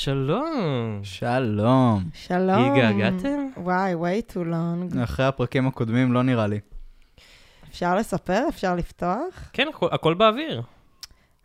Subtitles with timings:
[0.00, 1.00] שלום.
[1.02, 2.04] שלום.
[2.14, 2.72] שלום.
[2.72, 3.46] התגעגעתם?
[3.56, 5.04] וואי, way too long.
[5.04, 6.60] אחרי הפרקים הקודמים לא נראה לי.
[7.70, 8.44] אפשר לספר?
[8.48, 9.50] אפשר לפתוח?
[9.52, 10.62] כן, הכל, הכל באוויר.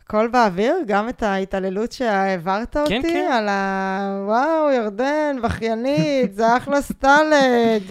[0.03, 0.75] הכל באוויר?
[0.87, 2.89] גם את ההתעללות שהעברת אותי?
[2.89, 3.31] כן, כן.
[3.31, 4.23] על ה...
[4.25, 7.83] וואו, ירדן, בכיינית, זה אחלה סטלג.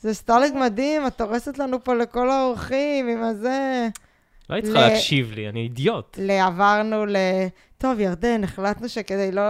[0.00, 3.88] זה סטלג מדהים, את הורסת לנו פה לכל האורחים עם הזה.
[4.50, 6.16] לא היית צריכה ל- להקשיב לי, אני אידיוט.
[6.20, 7.16] ל- עברנו ל...
[7.78, 9.42] טוב, ירדן, החלטנו שכדי לא...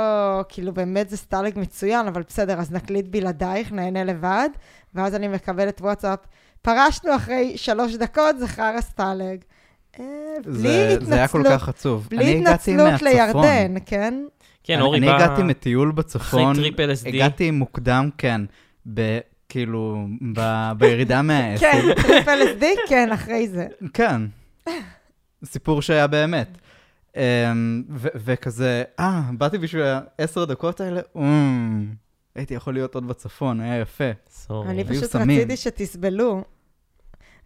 [0.48, 4.48] כאילו, באמת זה סטלג מצוין, אבל בסדר, אז נקליט בלעדייך, נהנה לבד,
[4.94, 6.18] ואז אני מקבלת וואטסאפ.
[6.62, 9.38] פרשנו אחרי שלוש דקות, זה חרא סטלג.
[10.00, 10.04] אה,
[10.44, 12.06] בלי זה, זה היה כל התנצלות, כך עצוב.
[12.10, 13.02] בלי אני התנצלות.
[13.02, 14.14] לירדן, כן?
[14.64, 16.52] כן, אני, אורי אני בא הגעתי מטיול בצפון.
[16.52, 17.08] אחרי טריפ LSD.
[17.08, 18.40] הגעתי מוקדם, כן.
[18.94, 19.18] ב...
[19.48, 20.70] כאילו, ב...
[20.78, 21.68] בירידה מהאסיד.
[21.68, 23.66] כן, טריפ LSD, כן, אחרי זה.
[23.94, 24.22] כן.
[25.44, 26.58] סיפור שהיה באמת.
[27.16, 29.82] אמ, ו- וכזה, אה, באתי בשביל
[30.18, 31.94] העשר דקות האלה, אמ,
[32.34, 34.04] הייתי יכול להיות עוד בצפון, היה יפה.
[34.66, 35.16] אני פשוט.
[35.16, 36.44] רציתי שתסבלו.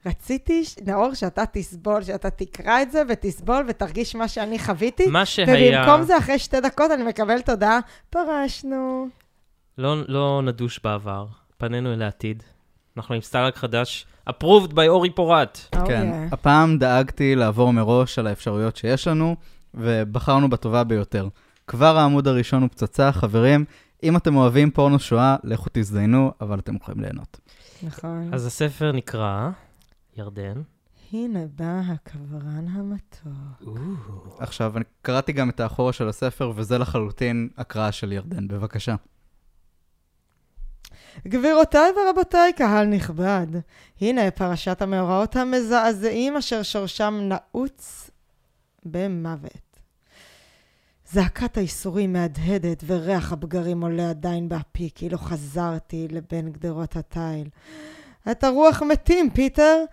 [0.06, 5.06] רציתי, ש- נאור, שאתה תסבול, שאתה תקרא את זה ותסבול ותרגיש מה שאני חוויתי.
[5.06, 5.82] מה שהיה...
[5.82, 7.78] ובמקום זה, אחרי שתי דקות אני מקבלת הודעה,
[8.10, 9.08] פרשנו.
[9.78, 11.26] לא, לא נדוש בעבר,
[11.58, 12.42] פנינו אל העתיד.
[12.96, 15.58] אנחנו עם סטלג חדש, approved by אורי פורט.
[15.70, 16.28] כן, אוקיי.
[16.32, 19.36] הפעם דאגתי לעבור מראש על האפשרויות שיש לנו,
[19.74, 21.28] ובחרנו בטובה ביותר.
[21.66, 23.64] כבר העמוד הראשון הוא פצצה, חברים,
[24.02, 27.40] אם אתם אוהבים פורנו שואה, לכו תזדיינו, אבל אתם יכולים ליהנות.
[27.82, 28.30] נכון.
[28.32, 29.50] אז הספר נקרא,
[30.16, 30.62] ירדן.
[31.12, 33.78] הנה בא הקברן המתוק.
[34.38, 38.94] עכשיו, אני קראתי גם את האחורה של הספר, וזה לחלוטין הקראה של ירדן, בבקשה.
[41.28, 43.46] גבירותיי ורבותיי, קהל נכבד,
[44.00, 48.10] הנה פרשת המאורעות המזעזעים אשר שורשם נעוץ
[48.84, 49.64] במוות.
[51.12, 57.48] זעקת הייסורים מהדהדת וריח הפגרים עולה עדיין באפי כאילו חזרתי לבין גדרות התיל.
[58.30, 59.84] את הרוח מתים, פיטר!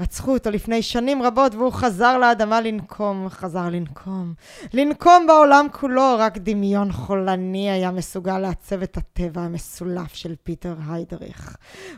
[0.00, 4.34] רצחו אותו לפני שנים רבות והוא חזר לאדמה לנקום, חזר לנקום.
[4.72, 11.56] לנקום בעולם כולו, רק דמיון חולני היה מסוגל לעצב את הטבע המסולף של פיטר היידריך.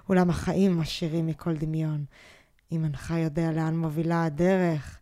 [0.08, 2.04] אולם החיים עשירים מכל דמיון.
[2.72, 4.98] אם אינך יודע לאן מובילה הדרך,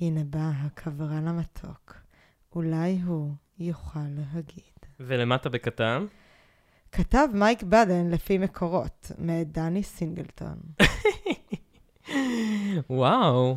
[0.00, 1.94] הנה בא הקברן המתוק.
[2.54, 4.78] אולי הוא יוכל להגיד.
[5.00, 6.06] ולמטה בקטן,
[6.92, 10.56] כתב מייק בדן לפי מקורות, מאת דני סינגלטון.
[12.90, 13.56] וואו,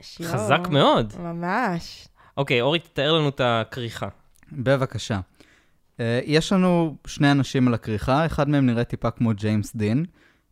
[0.00, 0.28] שיו.
[0.28, 1.12] חזק מאוד.
[1.18, 2.08] ממש.
[2.36, 4.08] אוקיי, אורי, תתאר לנו את הכריכה.
[4.52, 5.20] בבקשה.
[5.96, 10.04] Uh, יש לנו שני אנשים על הכריכה, אחד מהם נראה טיפה כמו ג'יימס דין.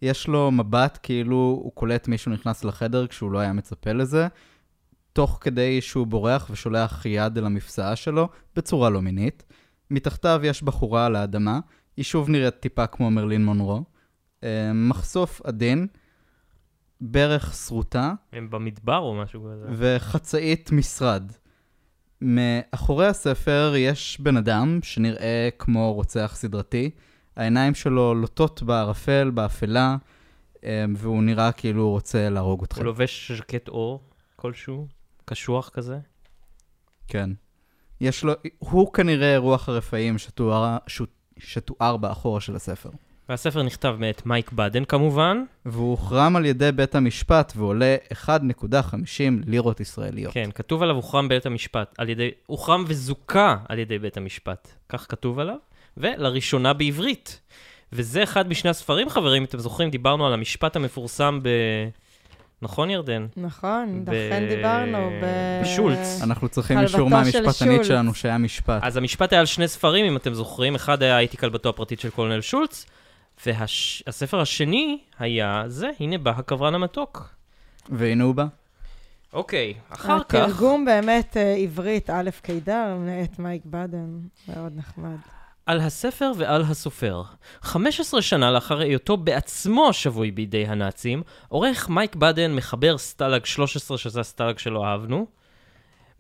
[0.03, 4.27] יש לו מבט כאילו הוא קולט מישהו נכנס לחדר כשהוא לא היה מצפה לזה,
[5.12, 9.43] תוך כדי שהוא בורח ושולח יד אל המפסעה שלו, בצורה לא מינית.
[9.91, 11.60] מתחתיו יש בחורה על האדמה,
[11.97, 13.83] היא שוב נראית טיפה כמו מרלין מונרו.
[14.41, 14.44] Uh,
[14.75, 15.87] מחשוף עדין,
[17.04, 19.66] ברך שרוטה, הם במדבר או משהו כזה.
[19.70, 21.32] וחצאית משרד.
[22.20, 26.91] מאחורי הספר יש בן אדם שנראה כמו רוצח סדרתי.
[27.36, 29.96] העיניים שלו לוטות בערפל, באפלה,
[30.64, 32.80] אה, והוא נראה כאילו הוא רוצה להרוג אתכם.
[32.80, 34.00] הוא לובש ז'קט אור
[34.36, 34.86] כלשהו,
[35.24, 35.98] קשוח כזה.
[37.08, 37.30] כן.
[38.00, 40.76] יש לו, הוא כנראה רוח הרפאים שתואר,
[41.38, 42.91] שתואר באחורה של הספר.
[43.28, 45.44] והספר נכתב מאת מייק בדן כמובן.
[45.66, 47.97] והוא הוחרם על ידי בית המשפט ועולה
[48.27, 48.28] 1.50
[49.47, 50.34] לירות ישראליות.
[50.34, 54.69] כן, כתוב עליו הוחרם בית המשפט, על ידי, הוחרם וזוכה על ידי בית המשפט.
[54.88, 55.56] כך כתוב עליו,
[55.97, 57.41] ולראשונה בעברית.
[57.93, 61.49] וזה אחד משני הספרים, חברים, אתם זוכרים, דיברנו על המשפט המפורסם ב...
[62.62, 63.27] נכון, ירדן?
[63.37, 65.10] נכון, ב- לכן דיברנו.
[65.22, 66.21] ב- בשולץ.
[66.22, 67.87] אנחנו צריכים אישור של מהמשפטנית שולץ.
[67.87, 68.81] שלנו שהיה משפט.
[68.83, 70.75] אז המשפט היה על שני ספרים, אם אתם זוכרים.
[70.75, 72.87] אחד היה הייתי כלבתו הפרטית של קולונל שולץ,
[73.47, 77.28] והספר השני היה זה, הנה בא הקברן המתוק.
[77.88, 78.47] והנה הוא בא.
[79.32, 80.34] אוקיי, אחר כך...
[80.34, 85.16] התרגום באמת אה, עברית, א' קידר, מאת מייק בדן, מאוד נחמד.
[85.66, 87.22] על הספר ועל הסופר.
[87.62, 94.21] 15 שנה לאחר היותו בעצמו שבוי בידי הנאצים, עורך מייק בדן מחבר סטלג 13, שזה
[94.21, 95.27] הסטלג שלא אהבנו.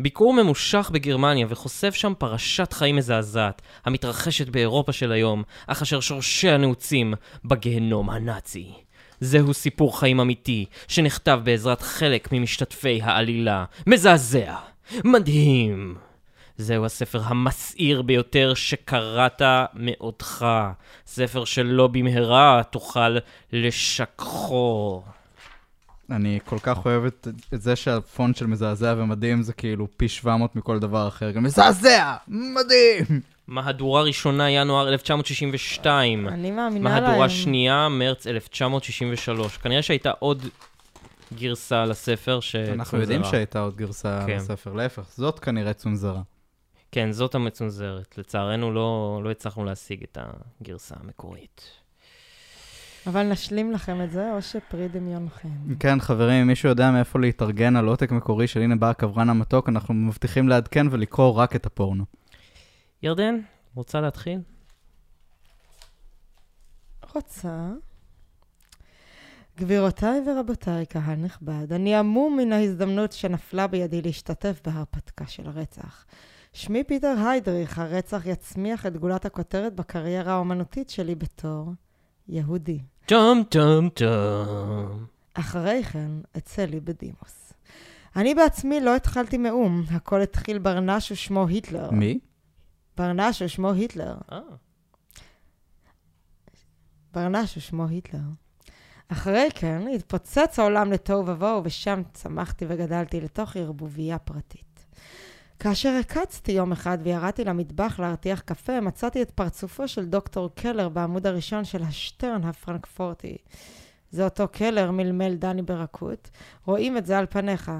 [0.00, 6.56] ביקור ממושך בגרמניה וחושף שם פרשת חיים מזעזעת, המתרחשת באירופה של היום, אך אשר שורשיה
[6.56, 8.72] נעוצים בגיהנום הנאצי.
[9.20, 13.64] זהו סיפור חיים אמיתי, שנכתב בעזרת חלק ממשתתפי העלילה.
[13.86, 14.54] מזעזע!
[15.04, 15.94] מדהים!
[16.56, 19.42] זהו הספר המסעיר ביותר שקראת
[19.74, 20.46] מאודך.
[21.06, 23.16] ספר שלא במהרה תוכל
[23.52, 25.02] לשכחו.
[26.12, 30.56] אני כל כך אוהב את, את זה שהפונט של מזעזע ומדהים זה כאילו פי 700
[30.56, 31.30] מכל דבר אחר.
[31.30, 32.14] גם מזעזע!
[32.28, 33.20] מדהים!
[33.46, 36.28] מהדורה ראשונה, ינואר 1962.
[36.28, 37.04] אני מאמינה להם.
[37.04, 39.56] מהדורה שנייה, מרץ 1963.
[39.56, 40.46] כנראה שהייתה עוד
[41.34, 42.74] גרסה לספר שצונזרה.
[42.74, 44.36] אנחנו יודעים שהייתה עוד גרסה כן.
[44.36, 46.22] לספר, להפך, זאת כנראה צונזרה.
[46.92, 48.18] כן, זאת המצונזרת.
[48.18, 50.18] לצערנו לא, לא הצלחנו להשיג את
[50.60, 51.81] הגרסה המקורית.
[53.06, 55.48] אבל נשלים לכם את זה, או שפרי דמיונכם.
[55.80, 59.68] כן, חברים, אם מישהו יודע מאיפה להתארגן על עותק מקורי של הנה בא הקברן המתוק,
[59.68, 62.04] אנחנו מבטיחים לעדכן ולקרוא רק את הפורנו.
[63.02, 63.40] ירדן,
[63.74, 64.40] רוצה להתחיל?
[67.14, 67.68] רוצה.
[69.58, 76.04] גבירותיי ורבותיי, קהל נכבד, אני המום מן ההזדמנות שנפלה בידי להשתתף בהרפתקה של הרצח.
[76.52, 81.72] שמי פיטר היידריך, הרצח יצמיח את גולת הכותרת בקריירה האומנותית שלי בתור
[82.28, 82.80] יהודי.
[83.06, 85.06] טום טום טום.
[85.34, 87.52] אחרי כן, אצא לי בדימוס.
[88.16, 91.90] אני בעצמי לא התחלתי מאום, הכל התחיל ברנש ושמו היטלר.
[91.90, 92.18] מי?
[92.96, 94.14] ברנש ושמו היטלר.
[94.32, 94.40] אה,
[97.12, 98.20] ברנש ושמו היטלר.
[99.08, 104.71] אחרי כן התפוצץ העולם לתוהו ובוהו, ושם צמחתי וגדלתי לתוך ערבוביה פרטית.
[105.62, 111.26] כאשר הקצתי יום אחד וירדתי למטבח להרתיח קפה, מצאתי את פרצופו של דוקטור קלר בעמוד
[111.26, 113.36] הראשון של השטרן הפרנקפורטי.
[114.10, 116.30] זה אותו קלר, מלמל דני ברכות.
[116.66, 117.70] רואים את זה על פניך.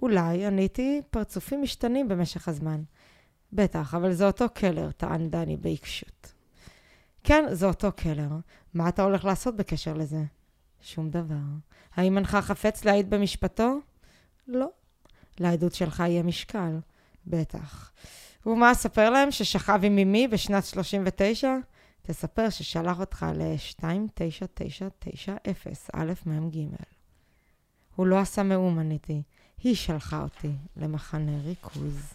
[0.00, 2.82] אולי, עניתי, פרצופים משתנים במשך הזמן.
[3.52, 6.32] בטח, אבל זה אותו קלר, טען דני בעיקשות.
[7.24, 8.30] כן, זה אותו קלר.
[8.74, 10.22] מה אתה הולך לעשות בקשר לזה?
[10.80, 11.34] שום דבר.
[11.94, 13.78] האם אינך חפץ להעיד במשפטו?
[14.48, 14.68] לא.
[15.40, 16.78] לעדות שלך יהיה משקל.
[17.26, 17.92] בטח.
[18.46, 21.48] ומה, אספר להם ששכב עם אמי בשנת 39?
[22.02, 25.30] תספר ששלח אותך ל-29990
[25.94, 26.58] א' מ"ג.
[27.96, 29.22] הוא לא עשה מאום, עניתי.
[29.62, 32.12] היא שלחה אותי למחנה ריכוז.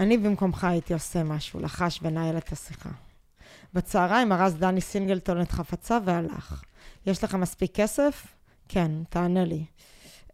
[0.00, 2.90] אני במקומך הייתי עושה משהו, לחש ונהל את השיחה.
[3.74, 6.62] בצהריים ארז דני סינגלטון את חפציו והלך.
[7.06, 8.26] יש לך מספיק כסף?
[8.68, 9.64] כן, תענה לי.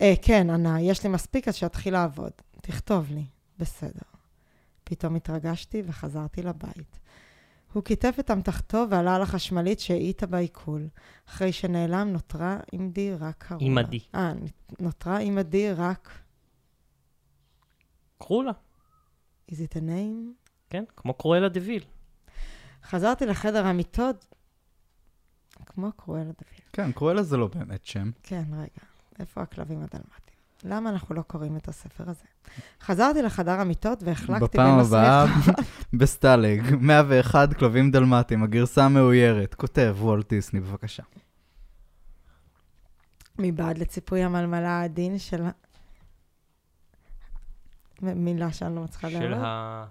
[0.00, 2.32] אה, כן, ענה, יש לי מספיק אז שאתחיל לעבוד.
[2.62, 3.24] תכתוב לי.
[3.58, 4.08] בסדר.
[4.84, 6.98] פתאום התרגשתי וחזרתי לבית.
[7.72, 10.88] הוא כיתף את אמתחתו ועלה על החשמלית שהאיטה בעיכול.
[11.28, 13.66] אחרי שנעלם נותרה עמדי רק הרולה.
[13.66, 14.00] עמדי.
[14.14, 14.32] אה,
[14.80, 16.18] נותרה עמדי רק...
[18.18, 18.52] קחו לה.
[19.50, 20.46] is it a name?
[20.70, 21.84] כן, כמו קרואלה דוויל.
[22.84, 24.26] חזרתי לחדר המיטות,
[25.66, 26.60] כמו קרואלה דוד.
[26.72, 28.10] כן, קרואלה זה לא באמת שם.
[28.22, 28.86] כן, רגע,
[29.20, 30.36] איפה הכלבים הדלמטיים?
[30.64, 32.24] למה אנחנו לא קוראים את הספר הזה?
[32.80, 34.92] חזרתי לחדר המיטות והחלקתי בפעם במסמיך...
[34.92, 35.26] הבאה,
[35.98, 39.54] בסטלג, 101 כלבים דלמטים, הגרסה המאוירת.
[39.54, 41.02] כותב וולט דיסני, בבקשה.
[43.38, 45.42] מבעד לציפוי המלמלה העדין של...
[48.02, 49.88] מילה שאני לא מצליחה של להעלות.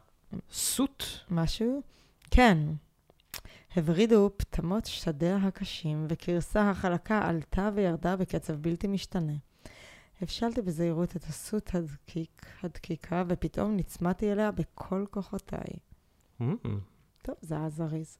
[0.51, 1.03] הסוט.
[1.31, 1.81] משהו?
[2.31, 2.57] כן.
[3.75, 9.33] הברידו פטמות שדיה הקשים, וכרסה החלקה עלתה וירדה בקצב בלתי משתנה.
[10.21, 15.73] הבשלתי בזהירות את הסוט הדקיק, הדקיקה, ופתאום נצמדתי אליה בכל כוחותיי.
[16.41, 16.45] Mm.
[17.21, 18.17] טוב, זה היה זריז.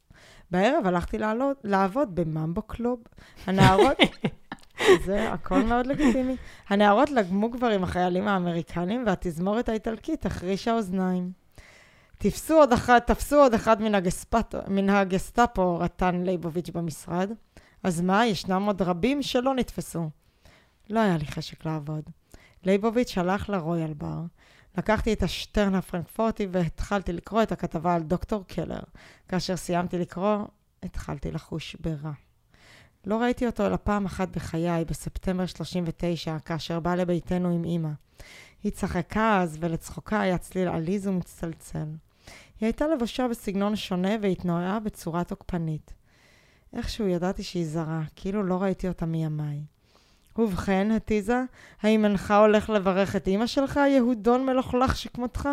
[0.52, 3.04] בערב הלכתי לעלות, לעבוד בממבו קלוב.
[3.46, 3.98] הנערות...
[5.06, 6.36] זה הכל מאוד לגיטימי.
[6.68, 11.44] הנערות לגמו כבר עם החיילים האמריקנים, והתזמורת האיטלקית החרישה אוזניים.
[12.17, 17.31] תפסו עוד אחד, תפסו עוד אחד מן, הגספטו, מן הגסטאפו, רטן ליבוביץ' במשרד.
[17.83, 20.09] אז מה, ישנם עוד רבים שלא נתפסו.
[20.90, 22.04] לא היה לי חשק לעבוד.
[22.63, 24.21] ליבוביץ' הלך לרויאל בר.
[24.78, 28.80] לקחתי את השטרן הפרנקפורטי והתחלתי לקרוא את הכתבה על דוקטור קלר.
[29.28, 30.37] כאשר סיימתי לקרוא,
[30.83, 32.11] התחלתי לחוש ברע.
[33.06, 37.90] לא ראיתי אותו אלא פעם אחת בחיי, בספטמבר 39, כאשר בא לביתנו עם אמא.
[38.66, 41.86] היא צחקה אז, ולצחוקה היה צליל עליז ומצטלצל.
[42.60, 45.94] היא הייתה לבושה בסגנון שונה והתנועה בצורה תוקפנית.
[46.74, 49.62] איכשהו ידעתי שהיא זרה, כאילו לא ראיתי אותה מימיי.
[50.38, 51.42] ובכן, התיזה,
[51.81, 55.50] האם אינך הולך לברך את אמא שלך, יהודון מלוכלך שכמותך?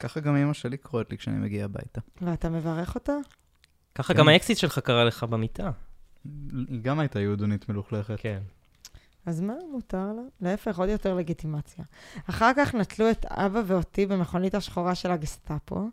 [0.00, 2.00] ככה גם אמא שלי קוראת לי כשאני מגיע הביתה.
[2.20, 3.16] ואתה מברך אותה?
[3.94, 4.18] ככה כן.
[4.18, 5.70] גם האקסיט שלך קרא לך במיטה.
[6.68, 8.16] היא גם הייתה יהודונית מלוכלכת.
[8.18, 8.40] כן.
[9.26, 10.22] אז מה, מותר לה?
[10.40, 11.84] להפך, עוד יותר לגיטימציה.
[12.30, 15.88] אחר כך נטלו את אבא ואותי במכונית השחורה של הגסטאפו,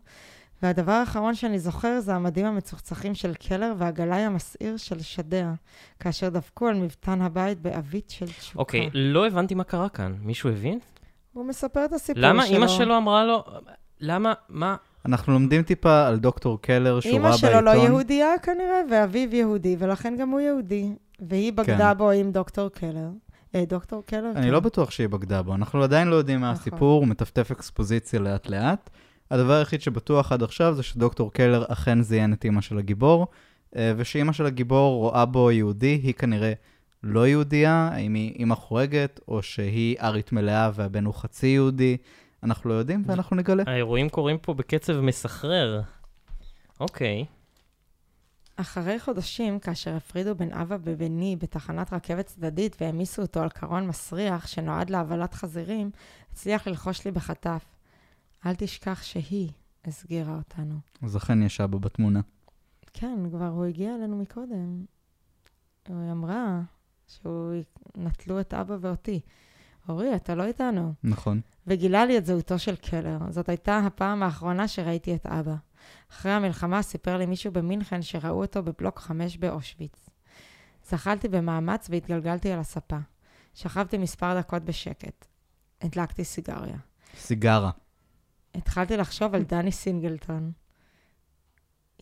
[0.62, 5.54] והדבר האחרון שאני זוכר זה המדים המצוחצחים של קלר והגלאי המסעיר של שדיה,
[6.00, 8.58] כאשר דפקו על מבטן הבית בעווית של תשוקה.
[8.58, 10.14] אוקיי, לא הבנתי מה קרה כאן.
[10.20, 10.78] מישהו הבין?
[11.32, 12.54] הוא מספר את הסיפור למה שלו.
[12.54, 13.44] אימא שלו אמרה לו...
[14.00, 14.32] למה?
[14.48, 14.76] מה?
[15.06, 17.50] אנחנו לומדים טיפה על דוקטור קלר, שהוא ראה אימא בעיתון.
[17.50, 20.92] שלו לא יהודייה כנראה, ואביו יהודי, ולכן גם הוא יהודי.
[21.20, 21.98] והיא בגדה כן.
[21.98, 23.08] בו עם דוקטור קלר.
[23.54, 24.32] אה, דוקטור קלר?
[24.36, 24.52] אני כן.
[24.52, 26.60] לא בטוח שהיא בגדה בו, אנחנו עדיין לא יודעים מה נכון.
[26.60, 28.90] הסיפור, הוא מטפטף אקספוזיציה לאט-לאט,
[29.30, 33.26] הדבר היחיד שבטוח עד עכשיו זה שדוקטור קלר אכן זיין את אימא של הגיבור,
[33.76, 36.52] אה, ושאימא של הגיבור רואה בו יהודי, היא כנראה
[37.02, 41.96] לא יהודייה, האם היא אימא חורגת, או שהיא ארית מלאה והבן הוא חצי יהודי,
[42.42, 43.62] אנחנו לא יודעים ואנחנו נגלה.
[43.66, 45.80] האירועים קורים פה בקצב מסחרר.
[46.80, 47.24] אוקיי.
[48.56, 54.46] אחרי חודשים, כאשר הפרידו בין אבא ובני בתחנת רכבת צדדית והעמיסו אותו על קרון מסריח
[54.46, 55.90] שנועד להבלת חזירים,
[56.32, 57.64] הצליח ללחוש לי בחטף.
[58.46, 59.50] אל תשכח שהיא
[59.84, 60.74] הסגירה אותנו.
[61.02, 62.20] אז אכן יש אבא בתמונה.
[62.92, 64.84] כן, כבר הוא הגיע אלינו מקודם.
[65.88, 66.60] היא אמרה
[67.06, 67.54] שהוא
[67.96, 69.20] נטלו את אבא ואותי.
[69.88, 70.92] אורי, אתה לא איתנו.
[71.04, 71.40] נכון.
[71.66, 73.18] וגילה לי את זהותו של קלר.
[73.30, 75.54] זאת הייתה הפעם האחרונה שראיתי את אבא.
[76.10, 80.08] אחרי המלחמה סיפר לי מישהו במינכן שראו אותו בבלוק 5 באושוויץ.
[80.88, 82.98] זחלתי במאמץ והתגלגלתי על הספה.
[83.54, 85.26] שכבתי מספר דקות בשקט.
[85.80, 86.76] הדלקתי סיגריה.
[87.16, 87.70] סיגרה.
[88.54, 90.52] התחלתי לחשוב על דני סינגלטון.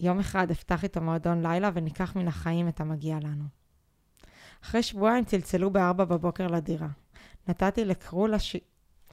[0.01, 3.45] יום אחד אפתח איתו מועדון לילה וניקח מן החיים את המגיע לנו.
[4.65, 6.89] אחרי שבועיים צלצלו בארבע בבוקר לדירה.
[7.49, 8.57] נתתי לקרולה ש...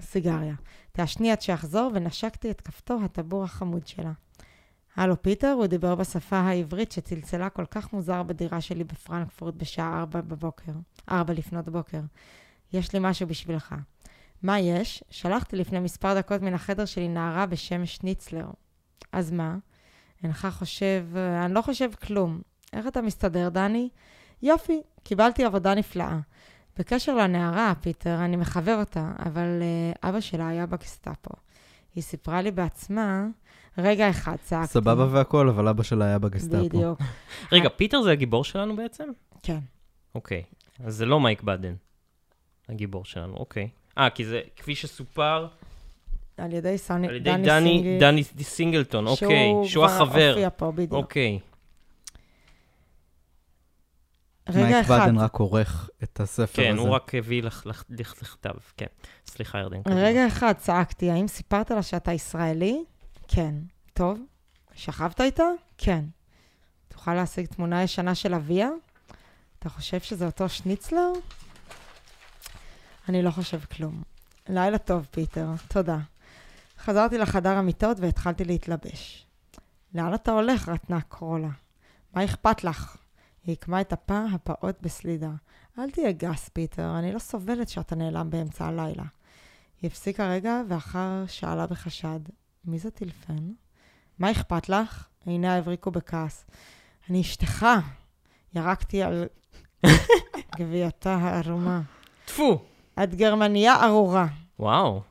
[0.01, 0.55] סיגריה.
[0.91, 4.11] תעשני עד שאחזור ונשקתי את כפתור הטבור החמוד שלה.
[4.99, 10.21] הלו פיטר, הוא דיבר בשפה העברית שצלצלה כל כך מוזר בדירה שלי בפרנקפורט בשעה ארבע
[10.21, 10.71] בבוקר,
[11.11, 11.99] ארבע לפנות בוקר.
[12.73, 13.75] יש לי משהו בשבילך.
[14.43, 15.03] מה יש?
[15.09, 18.47] שלחתי לפני מספר דקות מן החדר שלי נערה בשם שניצלר.
[19.11, 19.57] אז מה?
[20.23, 21.05] אינך חושב...
[21.45, 22.41] אני לא חושב כלום.
[22.73, 23.89] איך אתה מסתדר, דני?
[24.41, 26.19] יופי, קיבלתי עבודה נפלאה.
[26.79, 31.31] בקשר לנערה, פיטר, אני מחבב אותה, אבל אה, אבא שלה היה בגסטאפו.
[31.95, 33.27] היא סיפרה לי בעצמה,
[33.81, 34.73] רגע אחד, צעקתי.
[34.73, 36.65] סבבה והכל, אבל אבא שלה היה בגסטאפו.
[36.65, 36.99] בדיוק.
[37.51, 39.09] רגע, פיטר זה הגיבור שלנו בעצם?
[39.43, 39.59] כן.
[40.15, 40.43] אוקיי.
[40.83, 41.73] אז זה לא מייק בדן,
[42.69, 43.69] הגיבור שלנו, אוקיי.
[43.97, 45.47] אה, כי זה, כפי שסופר,
[46.37, 49.27] על ידי סני, על ידי דני, דני, סינגל, דני סינגלטון, אוקיי.
[49.65, 50.29] שהוא כבר החבר.
[50.29, 50.93] הופיע פה, בדיוק.
[50.93, 51.39] אוקיי.
[54.49, 56.81] רגע מייק אחד, בדן רק עורך את הספר כן, הזה.
[56.81, 57.43] הוא רק הביא
[57.89, 58.85] לכתב, כן.
[59.25, 59.83] סליחה, ירדן.
[59.83, 60.01] קדימה.
[60.01, 62.83] רגע אחד צעקתי, האם סיפרת לה שאתה ישראלי?
[63.31, 63.55] כן.
[63.93, 64.19] טוב.
[64.73, 65.43] שכבת איתה?
[65.77, 66.05] כן.
[66.87, 68.69] תוכל להשיג תמונה ישנה של אביה?
[69.59, 71.11] אתה חושב שזה אותו שניצלר?
[73.09, 74.03] אני לא חושב כלום.
[74.49, 75.47] לילה טוב, פיטר.
[75.67, 75.97] תודה.
[76.79, 79.25] חזרתי לחדר המיטות והתחלתי להתלבש.
[79.93, 80.69] לאן אתה הולך?
[80.69, 81.49] רטנה קרולה.
[82.13, 82.97] מה אכפת לך?
[83.45, 85.31] היא עקמה את הפה הפעוט בסלידה.
[85.79, 89.03] אל תהיה גס, פיטר, אני לא סובלת שאתה נעלם באמצע הלילה.
[89.81, 92.19] היא הפסיקה רגע, ואחר שאלה בחשד,
[92.65, 93.51] מי זה טילפן?
[94.19, 95.07] מה אכפת לך?
[95.25, 96.45] עיניה הבריקו בכעס.
[97.09, 97.65] אני אשתך.
[98.55, 99.25] ירקתי על
[100.57, 101.81] גווייתה הערומה.
[102.25, 102.65] טפו!
[103.03, 104.27] את גרמניה ארורה.
[104.59, 105.01] וואו.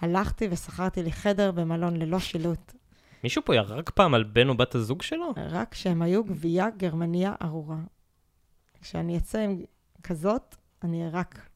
[0.00, 2.72] הלכתי ושכרתי לי חדר במלון ללא שילוט,
[3.24, 5.32] מישהו פה ירק פעם על בן או בת הזוג שלו?
[5.36, 7.78] רק שהם היו גבייה גרמניה ארורה.
[8.80, 9.62] כשאני אצא עם
[10.02, 11.48] כזאת, אני ארק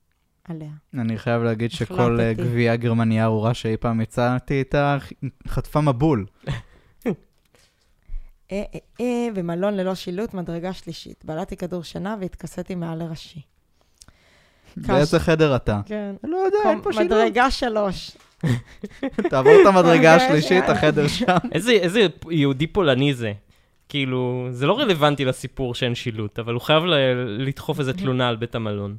[0.48, 0.70] עליה.
[0.94, 2.20] אני חייב להגיד שכל.
[2.20, 4.96] אה, גבייה גרמניה ארורה שאי פעם יצאתי איתה,
[5.48, 6.26] חטפה מבול.
[8.52, 8.62] אה,
[9.00, 11.24] אה, במלון ללא שילוט, מדרגה שלישית.
[11.24, 13.40] בלעתי כדור שינה והתכסיתי מעל לראשי.
[14.76, 15.80] באיזה חדר אתה?
[15.86, 16.14] כן.
[16.24, 17.06] לא יודע, אין פה שילוב.
[17.06, 18.10] מדרגה שלוש.
[19.30, 20.64] תעבור את המדרגה אוקיי, השלישית.
[20.64, 21.36] החדר שם.
[21.52, 23.32] איזה, יהודי פולני זה.
[23.88, 26.84] כאילו, זה לא רלוונטי לסיפור שאין שילוט, אבל הוא חייב
[27.38, 28.96] לדחוף איזה תלונה על בית המלון.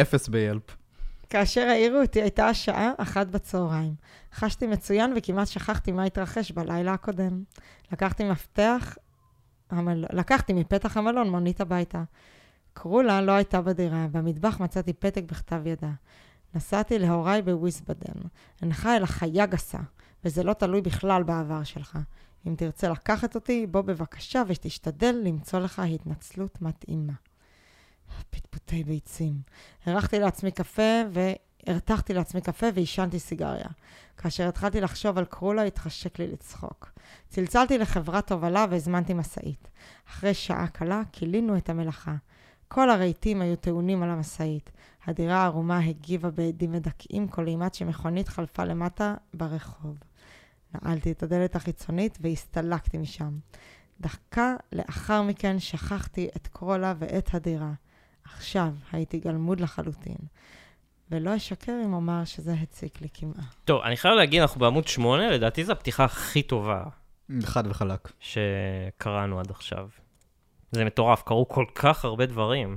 [0.00, 0.62] אפס ביילפ.
[1.30, 3.94] כאשר העירו אותי, הייתה השעה אחת בצהריים.
[4.34, 7.42] חשתי מצוין וכמעט שכחתי מה התרחש בלילה הקודם.
[7.92, 8.96] לקחתי מפתח,
[9.70, 10.04] המל...
[10.12, 12.02] לקחתי מפתח המלון מונית הביתה.
[12.72, 15.90] קרולה לא הייתה בדירה, במטבח מצאתי פתק בכתב ידה.
[16.54, 18.20] נסעתי להוריי בוויסבדן.
[18.62, 19.78] אינך אלא חיה גסה,
[20.24, 21.98] וזה לא תלוי בכלל בעבר שלך.
[22.46, 27.12] אם תרצה לקחת אותי, בוא בבקשה ותשתדל למצוא לך התנצלות מתאימה.
[28.30, 29.40] פטפוטי ביצים.
[29.86, 31.20] הרחתי לעצמי קפה ו...
[31.66, 33.68] הרתחתי לעצמי קפה ועישנתי סיגריה.
[34.16, 36.92] כאשר התחלתי לחשוב על קרולה, התחשק לי לצחוק.
[37.28, 39.68] צלצלתי לחברת הובלה והזמנתי משאית.
[40.08, 42.14] אחרי שעה קלה כילינו את המלאכה.
[42.68, 44.70] כל הרהיטים היו טעונים על המשאית.
[45.06, 49.98] הדירה הערומה הגיבה בעדים מדכאים כל אימת שמכונית חלפה למטה ברחוב.
[50.74, 53.38] נעלתי את הדלת החיצונית והסתלקתי משם.
[54.00, 57.72] דקה לאחר מכן שכחתי את קרולה ואת הדירה.
[58.36, 60.16] עכשיו הייתי גלמוד לחלוטין.
[61.10, 63.54] ולא אשקר אם אומר שזה הציק לי כמעט.
[63.64, 66.82] טוב, אני חייב להגיד, אנחנו בעמוד 8, לדעתי זו הפתיחה הכי טובה
[67.42, 68.12] חד וחלק.
[68.20, 69.88] שקראנו עד עכשיו.
[70.72, 72.76] זה מטורף, קרו כל כך הרבה דברים.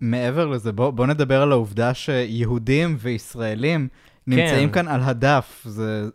[0.00, 3.88] מעבר לזה, בוא, בוא נדבר על העובדה שיהודים וישראלים
[4.26, 4.74] נמצאים כן.
[4.74, 5.62] כאן על הדף.
[5.64, 6.08] זה,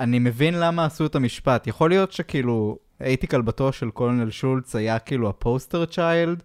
[0.00, 1.66] אני מבין למה עשו את המשפט.
[1.66, 6.42] יכול להיות שכאילו, הייתי כלבתו של קולונל שולץ היה כאילו הפוסטר צ'יילד,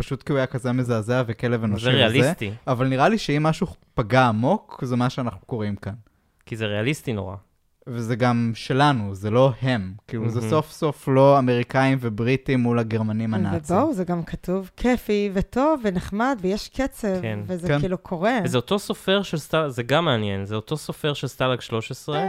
[0.00, 1.96] פשוט כי הוא היה כזה מזעזע וכלב אנושי זה וזה.
[1.98, 5.94] ריאליסטי, אבל נראה לי שאם משהו פגע עמוק, זה מה שאנחנו קוראים כאן.
[6.46, 7.36] כי זה ריאליסטי נורא.
[7.86, 9.92] וזה גם שלנו, זה לא הם.
[10.08, 10.50] כאילו, זה מהמם.
[10.50, 13.76] סוף סוף לא אמריקאים ובריטים מול הגרמנים הנאצים.
[13.76, 17.40] ובואו, זה גם כתוב כיפי וטוב ונחמד ויש קצב, כן.
[17.46, 17.80] וזה כן.
[17.80, 18.38] כאילו קורה.
[18.44, 22.18] וזה אותו סופר של סטלג, זה גם מעניין, זה אותו סופר של סטלג 13.
[22.18, 22.28] אה,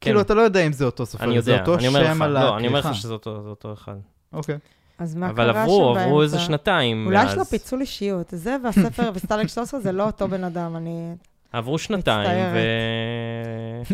[0.00, 2.14] כאילו, אתה לא יודע אם זה אותו סופר, אני זה יודע, אותו אני אומר לך,
[2.14, 2.90] שם על לא, אני אומר הכריכה.
[2.90, 3.96] לך שזה אותו זה אותו אחד.
[4.32, 4.58] אוקיי.
[4.98, 6.46] אז מה אבל קרה עברו, שם עברו איזה באמצע?
[6.46, 7.50] שנתיים אולי יש לו מאז.
[7.50, 8.26] פיצול אישיות.
[8.30, 11.14] זה והספר וסטלג 13 זה לא אותו בן אדם, אני...
[11.52, 12.58] עברו שנתיים, ו...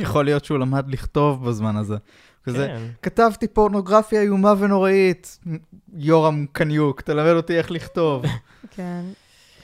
[0.02, 1.97] יכול להיות שהוא למד לכתוב בזמן הזה.
[2.45, 2.83] כזה, כן.
[3.02, 5.38] כתבתי פורנוגרפיה איומה ונוראית.
[5.95, 8.25] יורם קניוק, תלמד אותי איך לכתוב.
[8.76, 9.00] כן.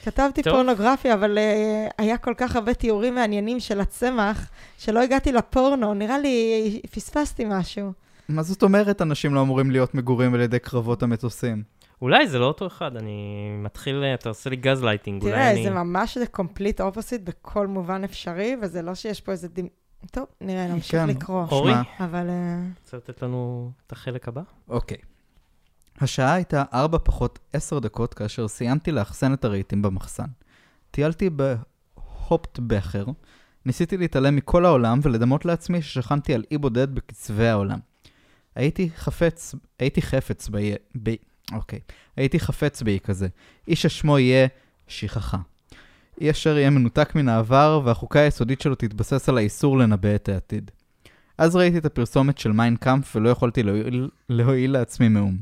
[0.05, 0.53] כתבתי טוב.
[0.53, 5.95] פורנוגרפיה, אבל אה, היה כל כך הרבה תיאורים מעניינים של הצמח, שלא הגעתי לפורנו.
[5.95, 7.93] נראה לי פספסתי משהו.
[8.29, 11.63] מה זאת אומרת אנשים לא אמורים להיות מגורים על ידי קרבות המטוסים?
[12.03, 15.63] אולי זה לא אותו אחד, אני מתחיל, אתה עושה לי גז לייטינג, אולי תראה, אני...
[15.63, 19.69] זה ממש זה complete opposite בכל מובן אפשרי, וזה לא שיש פה איזה דימ...
[20.11, 21.09] טוב, נראה, נמשיך כן.
[21.09, 21.45] לקרוא.
[21.51, 21.75] אורי.
[22.01, 22.29] אבל...
[22.29, 24.43] אה, רוצה לתת לנו את החלק הבא?
[24.69, 24.99] אוקיי.
[26.01, 30.27] השעה הייתה 4 פחות 10 דקות כאשר סיימתי לאחסן את הרהיטים במחסן.
[30.91, 33.05] טיילתי בהופטבכר,
[33.67, 37.79] ניסיתי להתעלם מכל העולם ולדמות לעצמי ששכנתי על אי בודד בקצווי העולם.
[38.57, 41.15] הייתי חפץ, הייתי חפץ באי, ב...
[41.53, 41.79] אוקיי.
[42.17, 43.29] הייתי חפץ באי כזה.
[43.69, 44.47] איש ששמו יהיה
[44.89, 45.39] שכחה.
[46.21, 50.71] אי אשר יהיה מנותק מן העבר, והחוקה היסודית שלו תתבסס על האיסור לנבא את העתיד.
[51.39, 55.37] אז ראיתי את הפרסומת של מיינקאמפ ולא יכולתי להועיל, להועיל לעצמי מאום.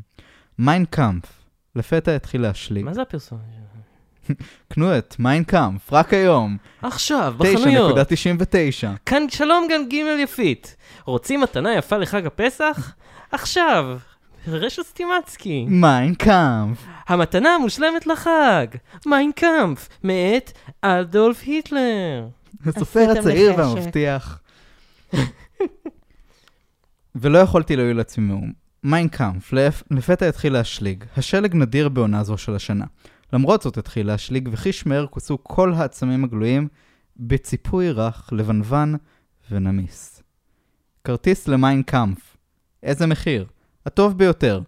[0.59, 1.25] מיינקאמפ,
[1.77, 2.85] לפתע התחיל להשליג.
[2.85, 3.39] מה זה הפרסום?
[4.69, 7.97] קנו את מיינקאמפ, רק היום, עכשיו, בחנויות.
[7.99, 8.87] 9.99.
[9.07, 10.77] כאן שלום גם ג' יפית.
[11.05, 12.93] רוצים מתנה יפה לחג הפסח?
[13.33, 13.99] עכשיו,
[14.49, 15.65] רשת סטימצקי.
[15.69, 16.79] מיינקאמפ.
[17.09, 18.67] המתנה המושלמת לחג.
[19.07, 22.27] מיינקאמפ, מאת אדולף היטלר.
[22.67, 23.53] הסופר הצעיר.
[23.57, 24.41] והמבטיח.
[27.15, 28.53] ולא יכולתי להועיל לעצמי מאום.
[28.85, 31.05] מיינקאמפ, לפ- לפתע התחיל להשליג.
[31.17, 32.85] השלג נדיר בעונה זו של השנה.
[33.35, 36.69] למרות זאת התחיל להשליג, וחיש מהר כוסו כל העצמים הגלויים
[37.17, 38.95] בציפוי רך, לבנבן
[39.51, 40.23] ונמס.
[41.05, 42.19] כרטיס למיינקאמפ.
[42.83, 43.47] איזה מחיר?
[43.87, 44.61] הטוב ביותר.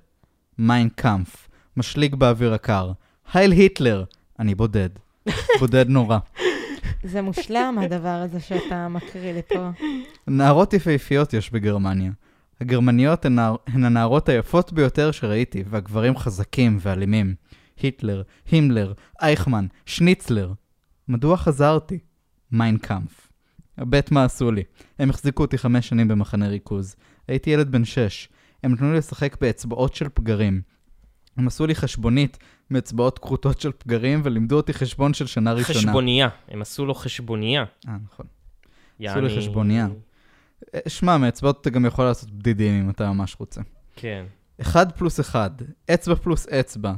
[0.59, 1.49] מיינקאמפ.
[1.77, 2.93] משליג באוויר הקר.
[3.33, 4.05] הייל היטלר.
[4.39, 4.91] אני בודד.
[5.61, 6.19] בודד נורא.
[7.03, 9.71] זה מושלם, הדבר הזה שאתה מקריא לי פה.
[10.27, 12.13] נערות יפהפיות יש בגרמניה.
[12.61, 17.35] הגרמניות הן, הן הנערות היפות ביותר שראיתי, והגברים חזקים ואלימים.
[17.83, 20.53] היטלר, הימלר, אייכמן, שניצלר.
[21.09, 21.99] מדוע חזרתי?
[22.53, 23.29] מיינקאמפ.
[23.79, 24.62] הבט מה עשו לי.
[24.99, 26.97] הם החזיקו אותי חמש שנים במחנה ריכוז.
[27.29, 28.29] הייתי ילד בן שש.
[28.62, 30.62] הם נתנו לי לשחק באצבעות של פגרים.
[31.37, 32.39] הם עשו לי חשבונייה
[32.71, 35.79] מאצבעות כרותות של פגרים ולימדו אותי חשבון של שנה ראשונה.
[35.79, 37.65] חשבונייה, הם עשו לו חשבונייה.
[37.89, 38.27] אה, נכון.
[39.01, 39.89] יעני- לי חשבונייה.
[40.75, 43.61] אה, שמע, מאצבעות אתה גם יכול לעשות בדידים אם אתה ממש רוצה.
[43.97, 44.25] כן.
[44.61, 45.51] אחד פלוס אחד,
[45.95, 46.95] אצבע פלוס אצבע,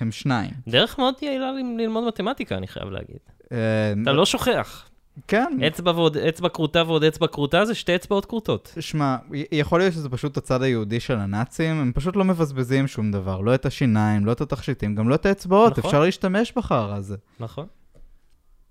[0.00, 0.50] הם שניים.
[0.68, 3.18] דרך מאוד יעילה ללמוד מתמטיקה, אני חייב להגיד.
[3.52, 4.88] אה, אתה לא שוכח.
[5.28, 8.74] כן, אצבע ועוד אצבע כרותה ועוד אצבע כרותה זה שתי אצבעות כרותות.
[8.80, 9.16] שמע,
[9.52, 13.54] יכול להיות שזה פשוט הצד היהודי של הנאצים, הם פשוט לא מבזבזים שום דבר, לא
[13.54, 15.88] את השיניים, לא את התכשיטים, גם לא את האצבעות, נכון.
[15.88, 17.16] אפשר להשתמש בחרא הזה.
[17.40, 17.66] נכון?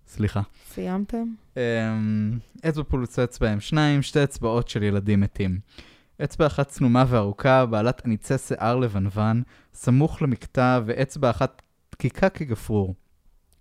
[0.07, 0.41] סליחה.
[0.73, 1.23] סיימתם?
[1.57, 1.61] אמ,
[2.69, 5.59] אצבע פלוס אצבע הם שניים, שתי אצבעות של ילדים מתים.
[6.23, 12.95] אצבע אחת צנומה וארוכה, בעלת עניצי שיער לבנוון, סמוך למקטע, ואצבע אחת דקיקה כגפרור.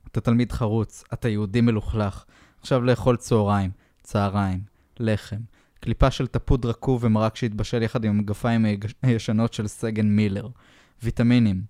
[0.06, 2.24] אתה תלמיד חרוץ, אתה יהודי מלוכלך.
[2.60, 3.70] עכשיו לאכול צהריים,
[4.02, 4.60] צהריים,
[5.00, 5.40] לחם,
[5.80, 8.66] קליפה של טפוד רקוב ומרק שהתבשל יחד עם המגפיים
[9.02, 10.48] הישנות של סגן מילר.
[11.02, 11.62] ויטמינים.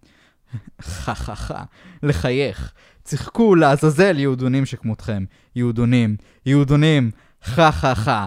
[0.80, 1.64] חה חה חה,
[2.02, 2.72] לחייך.
[3.04, 5.24] צחקו לעזאזל יהודונים שכמותכם.
[5.56, 6.16] יהודונים,
[6.46, 7.10] יהודונים,
[7.42, 8.26] חה חה חה.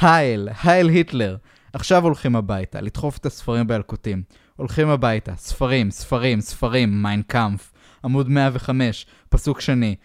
[0.00, 1.36] הייל, הייל היטלר.
[1.76, 4.22] עכשיו הולכים הביתה, לדחוף את הספרים בילקוטים.
[4.56, 7.72] הולכים הביתה, ספרים, ספרים, ספרים, מיינקאמפ.
[8.04, 9.96] עמוד 105, פסוק שני.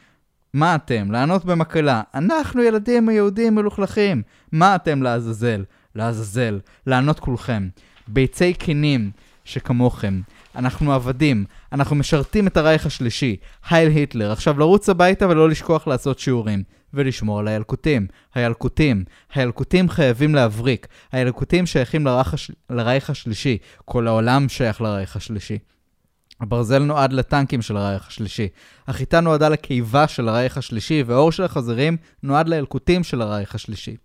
[0.53, 1.11] מה אתם?
[1.11, 2.01] לענות במקהלה.
[2.13, 4.21] אנחנו ילדים יהודים מלוכלכים.
[4.51, 5.63] מה אתם לעזאזל?
[5.95, 6.59] לעזאזל.
[6.87, 7.69] לענות כולכם.
[8.07, 9.11] ביצי קינים
[9.43, 10.21] שכמוכם.
[10.55, 11.45] אנחנו עבדים.
[11.71, 13.35] אנחנו משרתים את הרייך השלישי.
[13.69, 14.31] הייל היטלר.
[14.31, 16.63] עכשיו לרוץ הביתה ולא לשכוח לעשות שיעורים.
[16.93, 18.07] ולשמור על הילקוטים.
[18.35, 19.03] הילקוטים.
[19.33, 20.87] הילקוטים חייבים להבריק.
[21.11, 22.51] הילקוטים שייכים לרייך, הש...
[22.69, 23.57] לרייך השלישי.
[23.85, 25.57] כל העולם שייך לרייך השלישי.
[26.41, 28.47] הברזל נועד לטנקים של הרייך השלישי.
[28.87, 33.95] החיטה נועדה לקיבה של הרייך השלישי, והאור של החזירים נועד לילקוטים של הרייך השלישי.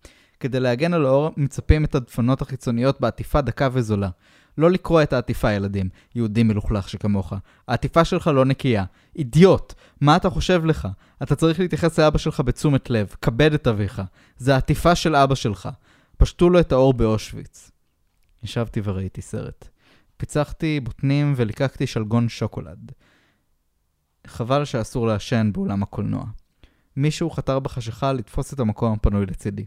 [0.41, 4.09] כדי להגן על האור, מצפים את הדפנות החיצוניות בעטיפה דקה וזולה.
[4.59, 7.33] לא לקרוע את העטיפה, ילדים, יהודי מלוכלך שכמוך.
[7.69, 8.85] העטיפה שלך לא נקייה.
[9.17, 9.75] אידיוט!
[10.01, 10.89] מה אתה חושב לך?
[11.23, 13.15] אתה צריך להתייחס לאבא שלך בתשומת לב.
[13.23, 14.03] כבד את אביך.
[14.37, 15.69] זה העטיפה של אבא שלך.
[16.17, 17.71] פשטו לו את האור באושוויץ.
[18.43, 19.69] ישבתי וראיתי סרט.
[20.17, 22.93] פיצחתי בוטנים וליקקתי שלגון שוקולד.
[24.27, 26.25] חבל שאסור לעשן באולם הקולנוע.
[26.97, 29.65] מישהו חתר בחשיכה לתפוס את המקום הפנוי לצידי.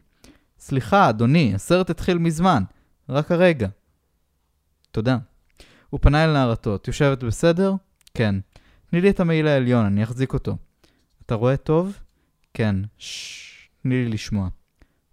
[0.60, 2.64] סליחה, אדוני, הסרט התחיל מזמן.
[3.10, 3.68] רק הרגע.
[4.92, 5.18] תודה.
[5.90, 6.76] הוא פנה אל נערתו.
[6.76, 7.74] את יושבת בסדר?
[8.14, 8.36] כן.
[8.90, 10.58] תני לי את המעיל העליון, אני אחזיק אותו.
[11.26, 11.98] אתה רואה טוב?
[12.54, 12.76] כן.
[12.98, 14.50] ששש, תני לי לשמוע.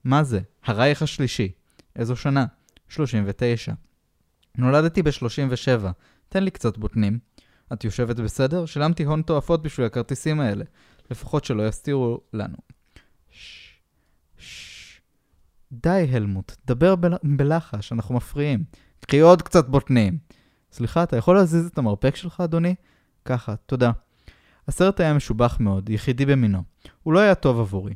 [0.04, 0.40] מה זה?
[0.64, 1.52] הרייך השלישי.
[1.96, 2.46] איזו שנה?
[2.88, 3.72] 39.
[4.58, 5.86] נולדתי ב-37.
[6.28, 7.18] תן לי קצת בוטנים.
[7.72, 8.66] את יושבת בסדר?
[8.66, 10.64] שילמתי הון תועפות בשביל הכרטיסים האלה.
[11.10, 12.56] לפחות שלא יסתירו לנו.
[13.30, 15.00] ששש.
[15.72, 17.12] די, הלמוט, דבר בל...
[17.22, 18.64] בלחש, אנחנו מפריעים.
[19.06, 20.18] קחי עוד קצת בוטנים.
[20.72, 22.74] סליחה, אתה יכול להזיז את המרפק שלך, אדוני?
[23.24, 23.90] ככה, תודה.
[24.68, 26.62] הסרט היה משובח מאוד, יחידי במינו.
[27.02, 27.94] הוא לא היה טוב עבורי.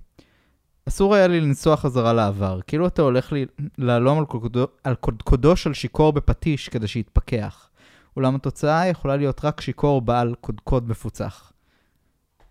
[0.89, 3.47] אסור היה לי לנסוע חזרה לעבר, כאילו אתה הולך לי
[3.79, 7.71] להלום על, קודקודו, על קודקודו של שיכור בפטיש כדי שיתפכח.
[8.17, 11.53] אולם התוצאה יכולה להיות רק שיכור בעל קודקוד מפוצח.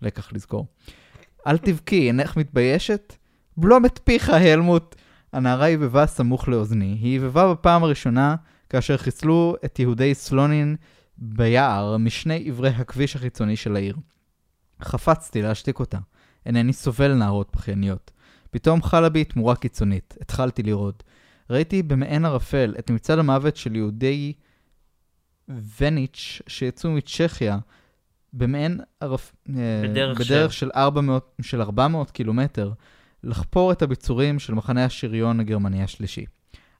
[0.02, 0.66] לקח לזכור.
[1.46, 3.16] אל תבכי, אינך מתביישת?
[3.56, 4.96] בלום את פיך, הלמוט!
[5.32, 6.98] הנערה היבבה סמוך לאוזני.
[7.00, 8.36] היא היבבה בפעם הראשונה
[8.68, 10.76] כאשר חיסלו את יהודי סלונין
[11.18, 13.96] ביער משני עברי הכביש החיצוני של העיר.
[14.82, 15.98] חפצתי להשתיק אותה.
[16.46, 18.10] אינני סובל נערות בכייניות.
[18.50, 20.16] פתאום חלה בי תמורה קיצונית.
[20.20, 21.02] התחלתי לראות.
[21.50, 24.32] ראיתי במעין ערפל את מצעד המוות של יהודי
[25.80, 27.58] וניץ' שיצאו מצ'כיה
[28.32, 29.32] במעין ערפ...
[29.82, 32.72] בדרך בדרך של- של 400, של 400 קילומטר
[33.24, 36.24] לחפור את הביצורים של מחנה השריון הגרמני השלישי.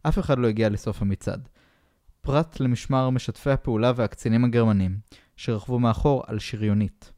[0.03, 1.49] אף אחד לא הגיע לסוף המצעד.
[2.21, 4.99] פרט למשמר משתפי הפעולה והקצינים הגרמנים,
[5.37, 7.13] שרכבו מאחור על שריונית.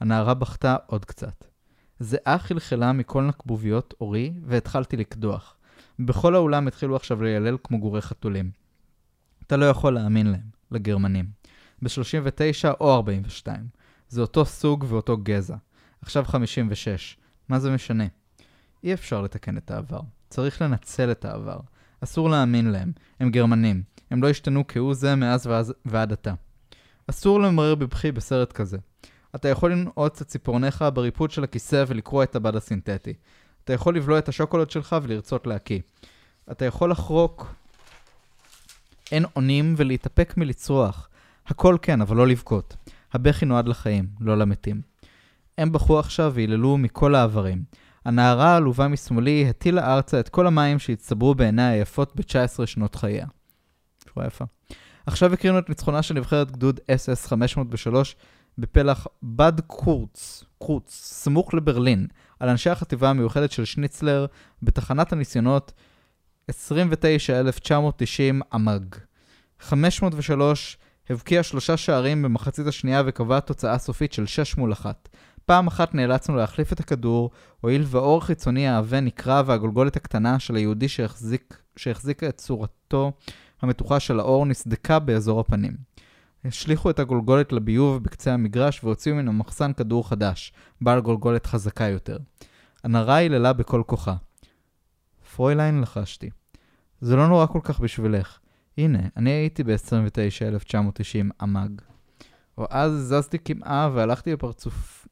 [0.00, 1.44] הנערה בכתה עוד קצת.
[1.98, 5.56] זיעה חלחלה מכל נקבוביות עורי, והתחלתי לקדוח.
[5.98, 8.50] בכל האולם התחילו עכשיו לילל כמו גורי חתולים.
[9.46, 11.26] אתה לא יכול להאמין להם, לגרמנים.
[11.82, 13.66] ב-39 או 42.
[14.08, 15.56] זה אותו סוג ואותו גזע.
[16.02, 17.16] עכשיו 56.
[17.48, 18.04] מה זה משנה?
[18.84, 20.00] אי אפשר לתקן את העבר.
[20.30, 21.58] צריך לנצל את העבר.
[22.00, 22.92] אסור להאמין להם.
[23.20, 23.82] הם גרמנים.
[24.10, 26.34] הם לא השתנו כהוא זה מאז ואז, ועד עתה.
[27.10, 28.78] אסור למרר בבכי בסרט כזה.
[29.34, 33.14] אתה יכול לנעוץ את ציפורניך בריפוד של הכיסא ולקרוע את הבד הסינתטי.
[33.64, 35.80] אתה יכול לבלוע את השוקולד שלך ולרצות להקיא.
[36.50, 37.54] אתה יכול לחרוק
[39.12, 41.08] אין אונים ולהתאפק מלצרוח.
[41.46, 42.76] הכל כן, אבל לא לבכות.
[43.12, 44.82] הבכי נועד לחיים, לא למתים.
[45.58, 47.64] הם בכו עכשיו והיללו מכל העברים.
[48.04, 53.26] הנערה העלובה משמאלי הטילה ארצה את כל המים שהצטברו בעיניה היפות ב-19 שנות חייה.
[54.14, 54.44] שורה יפה.
[55.06, 58.16] עכשיו הקרינו את ניצחונה של נבחרת גדוד SS 503
[58.58, 62.06] בפלח בד קורץ, קורץ, סמוך לברלין,
[62.40, 64.26] על אנשי החטיבה המיוחדת של שניצלר
[64.62, 65.72] בתחנת הניסיונות
[66.48, 68.96] 29,990 עמ"ג.
[69.60, 70.78] 503
[71.10, 75.08] הבקיע שלושה שערים במחצית השנייה וקבע תוצאה סופית של 6 מול 1.
[75.46, 77.30] פעם אחת נאלצנו להחליף את הכדור,
[77.60, 83.12] הואיל והאור החיצוני העבה נקרע והגולגולת הקטנה של היהודי שהחזיק, שהחזיקה את צורתו
[83.62, 85.76] המתוחה של האור נסדקה באזור הפנים.
[86.44, 92.18] השליכו את הגולגולת לביוב בקצה המגרש והוציאו מן המחסן כדור חדש, בעל גולגולת חזקה יותר.
[92.84, 94.14] הנערה היללה בכל כוחה.
[95.34, 96.30] Fräulein לחשתי.
[97.00, 98.38] זה לא נורא כל כך בשבילך.
[98.78, 101.80] הנה, אני הייתי ב-29,990 עמ"ג.
[102.58, 105.06] או אז זזתי קמעה והלכתי בפרצוף...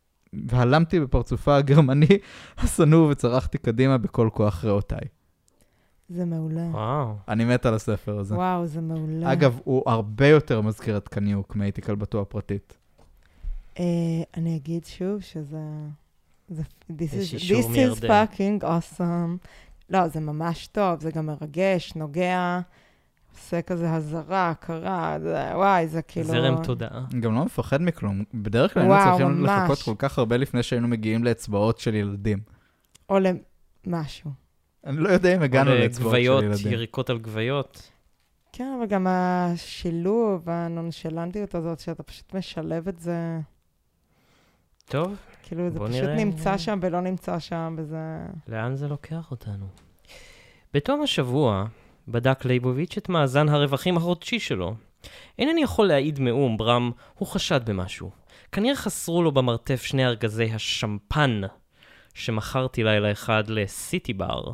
[0.47, 2.07] והלמתי בפרצופה הגרמני
[2.59, 5.01] השנוא וצרחתי קדימה בכל כוח ריאותיי.
[6.09, 6.61] זה מעולה.
[6.71, 7.15] וואו.
[7.29, 8.35] אני מת על הספר הזה.
[8.35, 9.33] וואו, זה מעולה.
[9.33, 12.77] אגב, הוא הרבה יותר מזכיר את קניוק מהייתי כלבתו הפרטית.
[13.79, 13.85] אה,
[14.37, 15.59] אני אגיד שוב שזה...
[16.49, 19.47] זה- This is, this is fucking awesome.
[19.91, 22.61] לא, זה ממש טוב, זה גם מרגש, נוגע,
[23.35, 26.27] עושה כזה הזרה, הכרה, זה- וואי, זה כאילו...
[26.29, 27.05] זרם תודעה.
[27.21, 28.25] גם לא מפחד מכלום.
[28.35, 29.51] בדרך כלל היינו צריכים ממש.
[29.51, 32.39] לחכות כל כך הרבה לפני שהיינו מגיעים לאצבעות של ילדים.
[33.09, 33.19] או
[33.87, 34.31] למשהו.
[34.87, 36.73] אני לא יודע אם הגענו לאצבעות של לגוויות, ילדים.
[36.73, 37.91] יריקות על גוויות.
[38.53, 43.39] כן, אבל גם השילוב, הנונשלנטיות הזאת, שאתה פשוט משלב את זה,
[44.85, 46.15] טוב, כאילו, זה פשוט נראה.
[46.15, 48.19] נמצא שם ולא נמצא שם, וזה...
[48.49, 49.67] לאן זה לוקח אותנו?
[50.75, 51.65] בתום השבוע
[52.09, 54.75] בדק ליבוביץ' את מאזן הרווחים החודשי שלו.
[55.39, 58.11] אינני יכול להעיד מאום, ברם, הוא חשד במשהו.
[58.53, 61.41] כנראה חסרו לו במרתף שני ארגזי השמפן
[62.15, 64.53] שמכרתי לילה אחד לסיטי בר.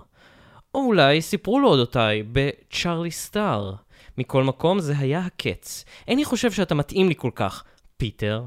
[0.74, 3.72] או אולי סיפרו לו אודותיי בצ'ארלי סטאר.
[4.18, 5.84] מכל מקום, זה היה הקץ.
[6.08, 7.64] איני חושב שאתה מתאים לי כל כך,
[7.96, 8.44] פיטר.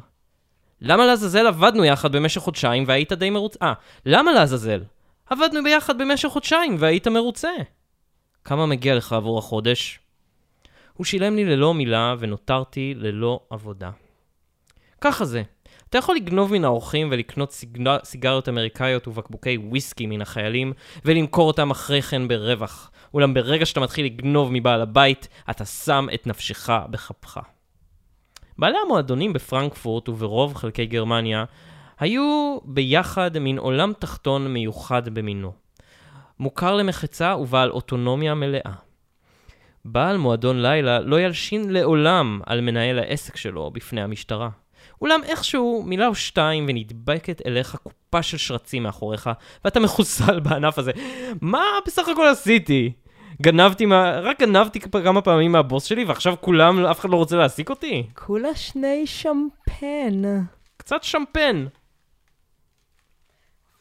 [0.82, 3.60] למה לעזאזל עבדנו יחד במשך חודשיים והיית די מרוצה?
[3.62, 3.74] אה,
[4.06, 4.84] למה לעזאזל?
[5.30, 7.52] עבדנו ביחד במשך חודשיים והיית מרוצה.
[8.44, 10.00] כמה מגיע לך עבור החודש?
[10.94, 13.92] הוא שילם לי ללא מילה ונותרתי ללא עבודה.
[15.02, 15.44] ככה זה.
[15.90, 17.98] אתה יכול לגנוב מן האורחים ולקנות סיגר...
[18.04, 20.74] סיגריות אמריקאיות ובקבוקי וויסקי מן החיילים
[21.06, 22.92] ולמכור אותם אחרי כן ברווח.
[23.14, 27.40] אולם ברגע שאתה מתחיל לגנוב מבעל הבית, אתה שם את נפשך בכפך.
[28.58, 31.46] בעלי המועדונים בפרנקפורט וברוב חלקי גרמניה
[32.00, 35.52] היו ביחד מין עולם תחתון מיוחד במינו.
[36.42, 38.72] מוכר למחצה ובעל אוטונומיה מלאה.
[39.86, 44.50] בעל מועדון לילה לא ילשין לעולם על מנהל העסק שלו בפני המשטרה.
[45.02, 49.30] אולם איכשהו מילה או שתיים ונדבקת אליך קופה של שרצים מאחוריך,
[49.66, 50.92] ואתה מחוסל בענף הזה.
[51.42, 52.92] מה בסך הכל עשיתי?
[53.42, 54.20] גנבתי מה...
[54.20, 58.08] רק גנבתי כמה פעמים מהבוס שלי, ועכשיו כולם, אף אחד לא רוצה להעסיק אותי?
[58.14, 60.22] כולה שני שמפן.
[60.78, 61.66] קצת שמפן.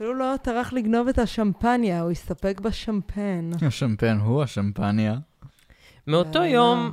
[0.01, 3.51] אפילו לא טרח לגנוב את השמפניה, הוא הסתפק בשמפן.
[3.67, 5.15] השמפן הוא השמפניה.
[6.07, 6.93] מאותו אה, יום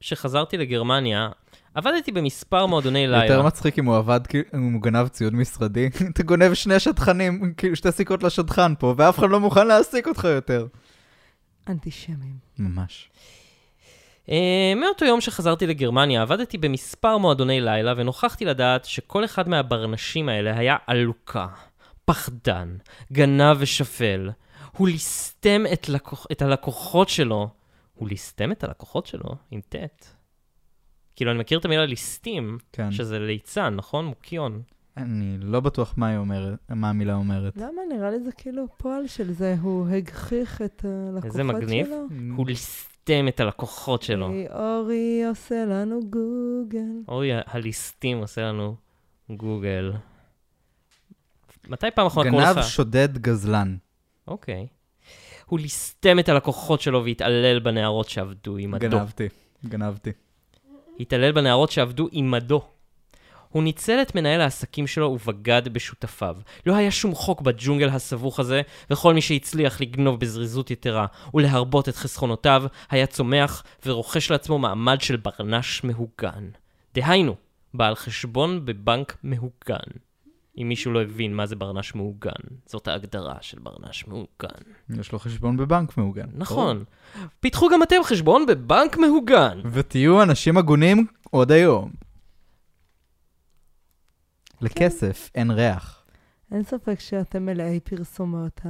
[0.00, 1.28] שחזרתי לגרמניה,
[1.74, 3.24] עבדתי במספר מועדוני לילה.
[3.24, 4.20] יותר מצחיק אם הוא עבד,
[4.54, 5.90] אם הוא גנב ציוד משרדי.
[6.12, 10.24] אתה גונב שני שטחנים, כאילו שתי סיכות לשטחן פה, ואף אחד לא מוכן להעסיק אותך
[10.24, 10.66] יותר.
[11.68, 12.34] אנטישמים.
[12.58, 13.10] ממש.
[14.26, 14.30] Uh,
[14.76, 20.76] מאותו יום שחזרתי לגרמניה, עבדתי במספר מועדוני לילה, ונוכחתי לדעת שכל אחד מהברנשים האלה היה
[20.86, 21.46] עלוקה,
[22.08, 22.76] פחדן,
[23.12, 24.30] גנב ושפל.
[24.76, 27.48] הוא ליסטם את, לקוח, את הלקוחות שלו.
[27.94, 29.74] הוא ליסטם את הלקוחות שלו עם ט'.
[31.16, 32.92] כאילו, אני מכיר את המילה ליסטים, כן.
[32.92, 34.04] שזה ליצן, נכון?
[34.04, 34.62] מוקיון.
[34.96, 37.56] אני לא בטוח מה היא אומרת, מה המילה אומרת.
[37.56, 37.82] למה?
[37.94, 41.28] נראה לי זה כאילו פועל של זה, הוא הגחיך את הלקוחות שלו.
[41.30, 41.88] איזה מגניב.
[42.36, 44.26] הוא ליסטם את הלקוחות שלו.
[44.26, 47.02] אורי, אורי עושה לנו גוגל.
[47.08, 48.76] אוי, הליסטים עושה לנו
[49.30, 49.92] גוגל.
[51.68, 52.68] מתי פעם אחרונה קראו גנב, לך?
[52.68, 53.76] שודד, גזלן.
[54.28, 54.66] אוקיי.
[55.46, 58.88] הוא ליסטם את הלקוחות שלו והתעלל בנערות שעבדו עימדו.
[58.88, 59.28] גנבתי,
[59.66, 60.10] גנבתי.
[61.00, 62.62] התעלל בנערות שעבדו עימדו.
[63.48, 66.36] הוא ניצל את מנהל העסקים שלו ובגד בשותפיו.
[66.66, 71.96] לא היה שום חוק בג'ונגל הסבוך הזה, וכל מי שהצליח לגנוב בזריזות יתרה ולהרבות את
[71.96, 76.48] חסכונותיו, היה צומח ורוכש לעצמו מעמד של ברנש מהוגן.
[76.94, 77.34] דהיינו,
[77.74, 79.88] בעל חשבון בבנק מהוגן.
[80.62, 82.30] אם מישהו לא הבין מה זה ברנש מהוגן,
[82.66, 84.98] זאת ההגדרה של ברנש מהוגן.
[85.00, 86.28] יש לו חשבון בבנק מעוגן.
[86.34, 86.84] נכון.
[87.40, 89.60] פיתחו גם אתם חשבון בבנק מהוגן.
[89.72, 91.90] ותהיו אנשים הגונים עוד היום.
[94.60, 96.04] לכסף אין ריח.
[96.52, 98.60] אין ספק שאתם מלאי פרסומות,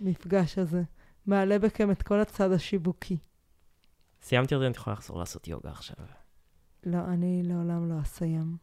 [0.00, 0.82] המפגש הזה.
[1.26, 3.16] מעלה בכם את כל הצד השיווקי.
[4.22, 5.96] סיימתי את זה, אני יכולה לחזור לעשות יוגה עכשיו.
[6.86, 8.56] לא, אני לעולם לא אסיים.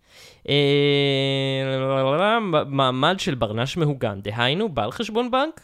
[0.49, 5.61] אה, מעמד של ברנש מהוגן, דהיינו, בעל חשבון בנק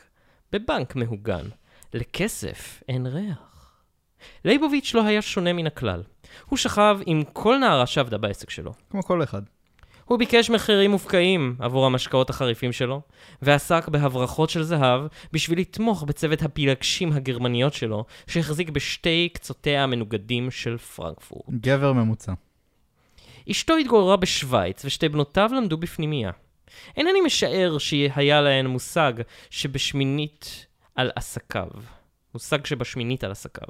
[0.52, 1.46] בבנק מהוגן.
[1.94, 3.74] לכסף אין ריח.
[4.46, 6.04] ליבוביץ' לא היה שונה מן הכלל.
[6.46, 8.74] הוא שכב עם כל נערה שעבדה בעסק שלו.
[8.90, 9.42] כמו כל אחד.
[10.06, 13.02] הוא ביקש מחירים מופקעים עבור המשקאות החריפים שלו,
[13.42, 15.02] ועסק בהברחות של זהב
[15.34, 21.46] בשביל לתמוך בצוות הפילגשים הגרמניות שלו, שהחזיק בשתי קצותיה המנוגדים של פרנקפורט.
[21.50, 22.34] גבר ממוצע.
[23.52, 26.32] אשתו התגוררה בשוויץ, ושתי בנותיו למדו בפנימייה.
[26.98, 29.14] אינני משער שהיה להן מושג
[29.50, 31.68] שבשמינית על עסקיו.
[32.34, 33.68] מושג שבשמינית על עסקיו.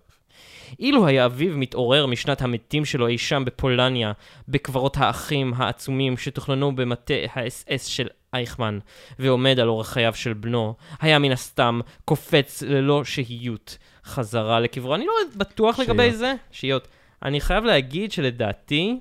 [0.79, 4.11] אילו היה אביו מתעורר משנת המתים שלו אי שם בפולניה,
[4.47, 8.79] בקברות האחים העצומים שתוכננו במטה האס-אס של אייכמן,
[9.19, 14.95] ועומד על אורח חייו של בנו, היה מן הסתם קופץ ללא שהיות חזרה לקברו.
[14.95, 16.17] אני לא בטוח לגבי שהיות.
[16.17, 16.33] זה.
[16.51, 16.87] שהיות.
[17.23, 18.99] אני חייב להגיד שלדעתי,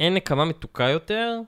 [0.00, 1.40] אין נקמה מתוקה יותר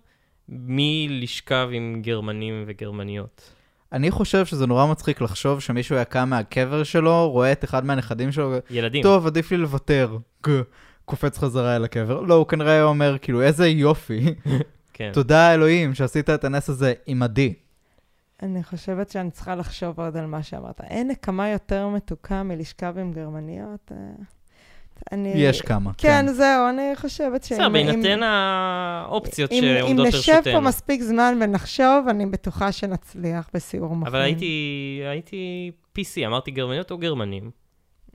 [0.48, 3.59] מלשכב עם גרמנים וגרמניות.
[3.92, 8.32] אני חושב שזה נורא מצחיק לחשוב שמישהו היה קם מהקבר שלו, רואה את אחד מהנכדים
[8.32, 9.02] שלו, ילדים.
[9.02, 10.18] טוב, עדיף לי לוותר.
[11.04, 12.20] קופץ חזרה אל הקבר.
[12.20, 14.34] לא, הוא כנראה היה אומר, כאילו, איזה יופי.
[14.92, 15.10] כן.
[15.12, 17.54] תודה אלוהים שעשית את הנס הזה עימדי.
[18.42, 20.80] אני חושבת שאני צריכה לחשוב עוד על מה שאמרת.
[20.80, 23.92] אין נקמה יותר מתוקה מלשכב עם גרמניות?
[25.12, 25.32] אני...
[25.36, 25.90] יש כמה.
[25.98, 27.52] כן, זהו, אני חושבת ש...
[27.52, 30.60] בסדר, בהינתן האופציות אם, שעומדות אם נשב פה לרשותנו.
[30.60, 34.06] מספיק זמן ונחשוב, אני בטוחה שנצליח בסיור מוחים.
[34.06, 37.50] אבל הייתי, הייתי PC, אמרתי גרמניות או גרמנים?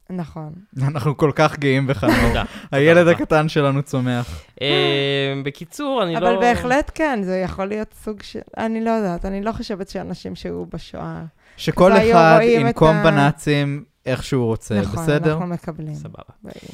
[0.09, 0.53] נכון.
[0.87, 2.03] אנחנו כל כך גאים בך.
[2.27, 2.43] תודה.
[2.71, 3.07] הילד.
[3.07, 4.43] הקטן שלנו צומח.
[4.61, 6.17] אה, בקיצור, אני לא...
[6.17, 8.39] אבל בהחלט כן, זה יכול להיות סוג של...
[8.57, 11.23] אני לא יודעת, אני לא חושבת שאנשים שהיו בשואה...
[11.57, 15.31] שכל אחד ינקום בנאצים איך שהוא רוצה, נכון, בסדר?
[15.33, 15.95] אנחנו מקבלים.
[15.95, 16.23] סבבה.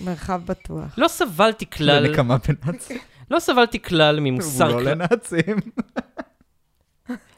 [0.05, 0.93] מרחב בטוח.
[0.97, 2.97] לא סבלתי כלל, לנקמה בנאצים.
[3.31, 4.97] לא סבלתי כלל הוא ממוסר לא כליות.
[4.97, 5.55] לנאצים.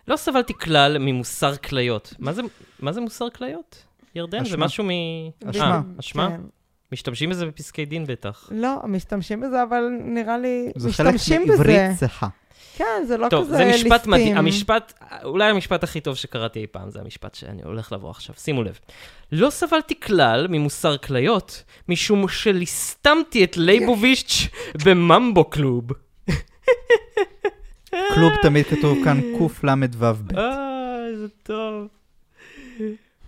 [0.08, 2.14] לא סבלתי כלל ממוסר כליות.
[2.20, 2.42] מה זה,
[2.80, 3.84] מה זה מוסר כליות?
[4.16, 4.58] ירדן, זה.
[4.58, 4.90] משהו מ...
[5.50, 5.66] אשמה.
[5.66, 6.30] אה, אשמה?
[6.30, 6.42] כן.
[6.92, 8.50] משתמשים בזה בפסקי דין בטח.
[8.52, 10.72] לא, משתמשים בזה, אבל נראה לי...
[10.76, 12.08] זה חלק משתמשים מעברית בזה.
[12.08, 12.28] צחה.
[12.76, 13.94] כן, זה לא טוב, כזה זה ליסטים.
[13.94, 14.38] משפט מדהים.
[14.38, 18.36] המשפט, אולי המשפט הכי טוב שקראתי אי פעם, זה המשפט שאני הולך לבוא עכשיו.
[18.38, 18.80] שימו לב.
[19.32, 24.48] לא סבלתי כלל ממוסר כליות, משום שליסטמתי את לייבוביץ'
[24.86, 25.84] בממבו קלוב.
[28.14, 29.22] כלוב תמיד כתוב כאן
[29.62, 30.06] קל"ו.
[30.38, 31.88] אה, איזה טוב.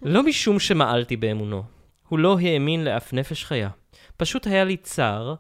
[0.02, 1.64] לא משום שמעלתי באמונו.
[2.08, 3.70] הוא לא האמין לאף נפש חיה.
[4.18, 5.36] פשוט היה לי צער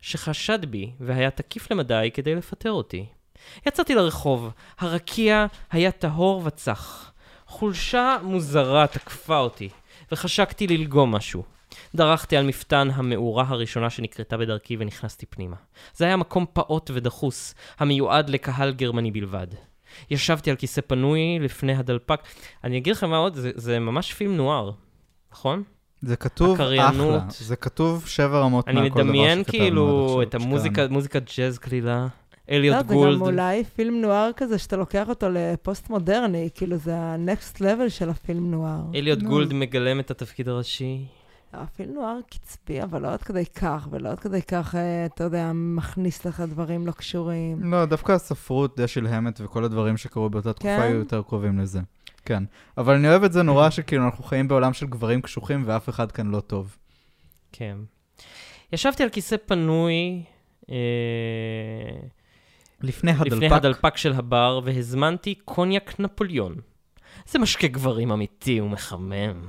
[0.00, 3.06] שחשד בי והיה תקיף למדי כדי לפטר אותי.
[3.66, 7.12] יצאתי לרחוב, הרקיע היה טהור וצח.
[7.46, 9.68] חולשה מוזרה תקפה אותי,
[10.12, 11.42] וחשקתי ללגום משהו.
[11.94, 15.56] דרכתי על מפתן המאורה הראשונה שנקרתה בדרכי ונכנסתי פנימה.
[15.94, 19.46] זה היה מקום פעוט ודחוס, המיועד לקהל גרמני בלבד.
[20.10, 22.20] ישבתי על כיסא פנוי לפני הדלפק.
[22.64, 24.70] אני אגיד לכם מה עוד, זה, זה ממש פילם נואר,
[25.32, 25.62] נכון?
[26.02, 27.18] זה כתוב הקריינות.
[27.18, 27.30] אחלה.
[27.30, 31.22] זה כתוב שבע רמות אני מעל כל דבר מדמיין שכתבנו עד כאילו את המוזיקה, מוזיקת
[31.38, 32.06] ג'אז קלילה,
[32.50, 33.16] אליוט לא, זה גולד.
[33.16, 38.50] גם אולי פילם נואר כזה, שאתה לוקח אותו לפוסט-מודרני, כאילו זה ה-next level של הפילם
[38.50, 38.80] נואר.
[38.94, 39.28] אליוט נו.
[39.28, 41.04] גולד מגלם את התפקיד הראשי.
[41.52, 45.50] הפילם נואר קצבי, אבל לא עד כדי כך, ולא עד כדי כך, אה, אתה יודע,
[45.54, 47.72] מכניס לך דברים לא קשורים.
[47.72, 50.82] לא, דווקא הספרות די שלהמת וכל הדברים שקרו באותה תקופה כן?
[50.82, 51.80] היו יותר קרובים לזה.
[52.24, 52.44] כן.
[52.78, 56.12] אבל אני אוהב את זה נורא שכאילו אנחנו חיים בעולם של גברים קשוחים ואף אחד
[56.12, 56.76] כאן לא טוב.
[57.52, 57.76] כן.
[58.72, 60.22] ישבתי על כיסא פנוי
[60.70, 60.76] אה,
[62.80, 63.32] לפני הדלפק.
[63.32, 66.56] לפני הדלפק של הבר והזמנתי קוניאק נפוליאון.
[67.26, 69.46] זה משקה גברים אמיתי ומחמם.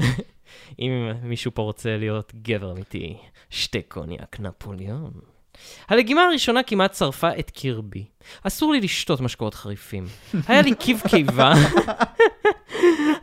[0.78, 3.16] אם מישהו פה רוצה להיות גבר אמיתי,
[3.50, 5.12] שתה קוניאק נפוליאון.
[5.88, 8.04] הלגימה הראשונה כמעט שרפה את קרבי.
[8.42, 10.06] אסור לי לשתות משקאות חריפים.
[10.48, 11.52] היה לי קיב קיבה,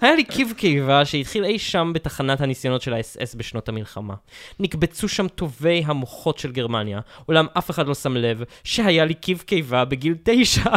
[0.01, 4.13] היה לי קיב קיבה שהתחיל אי שם בתחנת הניסיונות של האס-אס בשנות המלחמה.
[4.59, 9.43] נקבצו שם טובי המוחות של גרמניה, אולם אף אחד לא שם לב שהיה לי קיב
[9.45, 10.69] קיבה בגיל תשע.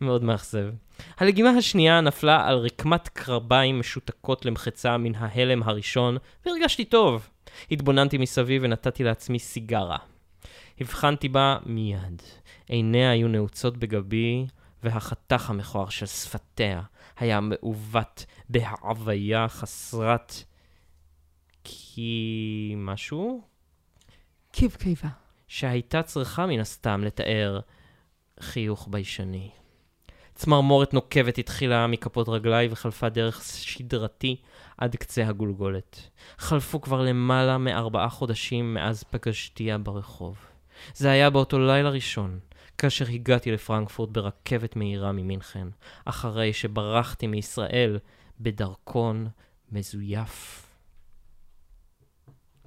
[0.00, 0.66] מאוד מאכזב.
[1.18, 6.16] הלגימה השנייה נפלה על רקמת קרביים משותקות למחצה מן ההלם הראשון,
[6.46, 7.28] והרגשתי טוב.
[7.70, 9.98] התבוננתי מסביב ונתתי לעצמי סיגרה.
[10.80, 12.22] הבחנתי בה מיד.
[12.68, 14.46] עיניה היו נעוצות בגבי,
[14.82, 16.82] והחתך המכוער של שפתיה
[17.16, 20.32] היה מעוות בהעוויה חסרת...
[21.68, 22.74] כי...
[22.76, 23.42] משהו?
[24.52, 25.08] קיב קיבה.
[25.48, 27.60] שהייתה צריכה מן הסתם לתאר
[28.40, 29.50] חיוך ביישני.
[30.34, 34.36] צמרמורת נוקבת התחילה מכפות רגליי וחלפה דרך שדרתי
[34.78, 36.10] עד קצה הגולגולת.
[36.38, 40.38] חלפו כבר למעלה מארבעה חודשים מאז פגשתיה ברחוב.
[40.94, 42.38] זה היה באותו לילה ראשון,
[42.78, 45.68] כאשר הגעתי לפרנקפורט ברכבת מהירה ממינכן,
[46.04, 47.98] אחרי שברחתי מישראל
[48.40, 49.28] בדרכון
[49.72, 50.66] מזויף.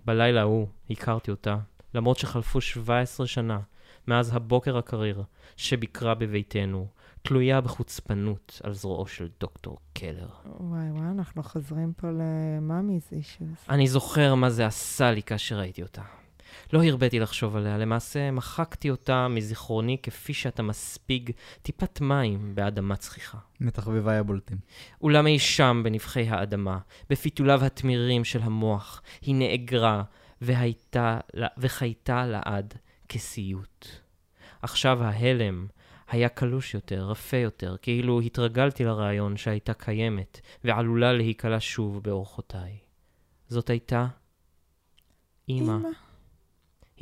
[0.05, 1.57] בלילה ההוא הכרתי אותה,
[1.93, 3.59] למרות שחלפו 17 שנה
[4.07, 5.23] מאז הבוקר הקריר
[5.57, 6.87] שביקרה בביתנו,
[7.21, 10.29] תלויה בחוצפנות על זרועו של דוקטור קלר.
[10.45, 13.47] וואי, וואי, אנחנו חוזרים פה למאמיז אישוז.
[13.69, 16.01] אני זוכר מה זה עשה לי כאשר ראיתי אותה.
[16.73, 23.37] לא הרביתי לחשוב עליה, למעשה מחקתי אותה מזיכרוני כפי שאתה מספיג טיפת מים באדמה צחיחה.
[23.59, 24.57] מתחביביי הבולטים.
[25.01, 26.79] אולם אי שם בנבחי האדמה,
[27.09, 30.03] בפיתוליו התמירים של המוח, היא נאגרה
[30.41, 31.19] והייתה,
[31.57, 32.73] וחייתה לעד
[33.09, 33.87] כסיוט.
[34.61, 35.67] עכשיו ההלם
[36.09, 42.77] היה קלוש יותר, רפה יותר, כאילו התרגלתי לרעיון שהייתה קיימת ועלולה להיקלע שוב באורחותיי.
[43.47, 44.07] זאת הייתה
[45.49, 45.77] אמא.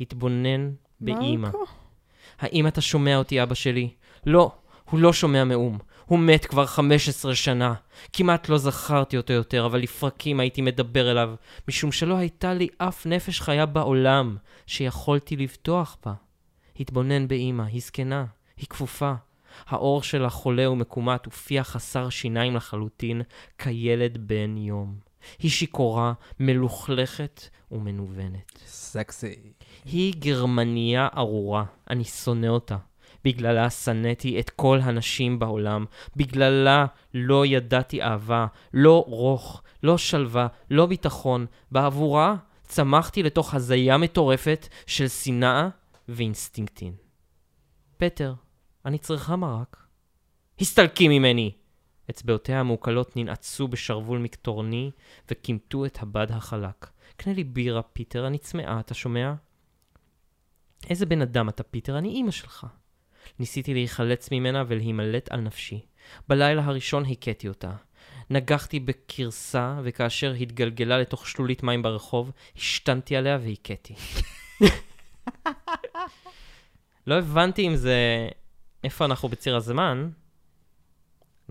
[0.00, 0.70] התבונן.
[1.00, 1.64] מרקו?
[2.38, 3.90] האם אתה שומע אותי, אבא שלי?
[4.26, 4.52] לא,
[4.90, 5.78] הוא לא שומע מאום.
[6.06, 7.74] הוא מת כבר 15 שנה.
[8.12, 11.34] כמעט לא זכרתי אותו יותר, אבל לפרקים הייתי מדבר אליו,
[11.68, 16.14] משום שלא הייתה לי אף נפש חיה בעולם שיכולתי לבטוח בה.
[16.80, 18.24] התבונן באמא, היא זקנה,
[18.58, 19.12] היא כפופה.
[19.66, 23.22] העור שלה חולה ומקומט ופיה חסר שיניים לחלוטין,
[23.58, 24.94] כילד בן יום.
[25.38, 27.42] היא שיכורה, מלוכלכת
[27.72, 28.58] ומנוונת.
[28.66, 29.52] סקסי.
[29.84, 32.76] היא גרמניה ארורה, אני שונא אותה.
[33.24, 35.84] בגללה שנאתי את כל הנשים בעולם.
[36.16, 41.46] בגללה לא ידעתי אהבה, לא רוך, לא שלווה, לא ביטחון.
[41.70, 45.68] בעבורה צמחתי לתוך הזיה מטורפת של שנאה
[46.08, 46.92] ואינסטינקטים.
[47.96, 48.34] פטר,
[48.84, 49.86] אני צריכה מרק.
[50.60, 51.52] הסתלקי ממני!
[52.10, 54.90] אצבעותיה המעוקלות ננעצו בשרוול מקטורני
[55.30, 56.90] וקימטו את הבד החלק.
[57.16, 59.34] קנה לי בירה, פטר, אני צמאה, אתה שומע?
[60.90, 61.98] איזה בן אדם אתה, פטר?
[61.98, 62.66] אני אימא שלך.
[63.38, 65.80] ניסיתי להיחלץ ממנה ולהימלט על נפשי.
[66.28, 67.72] בלילה הראשון הכיתי אותה.
[68.30, 73.94] נגחתי בכרסה, וכאשר התגלגלה לתוך שלולית מים ברחוב, השתנתי עליה והכיתי.
[77.06, 78.28] לא הבנתי אם זה...
[78.84, 80.08] איפה אנחנו בציר הזמן.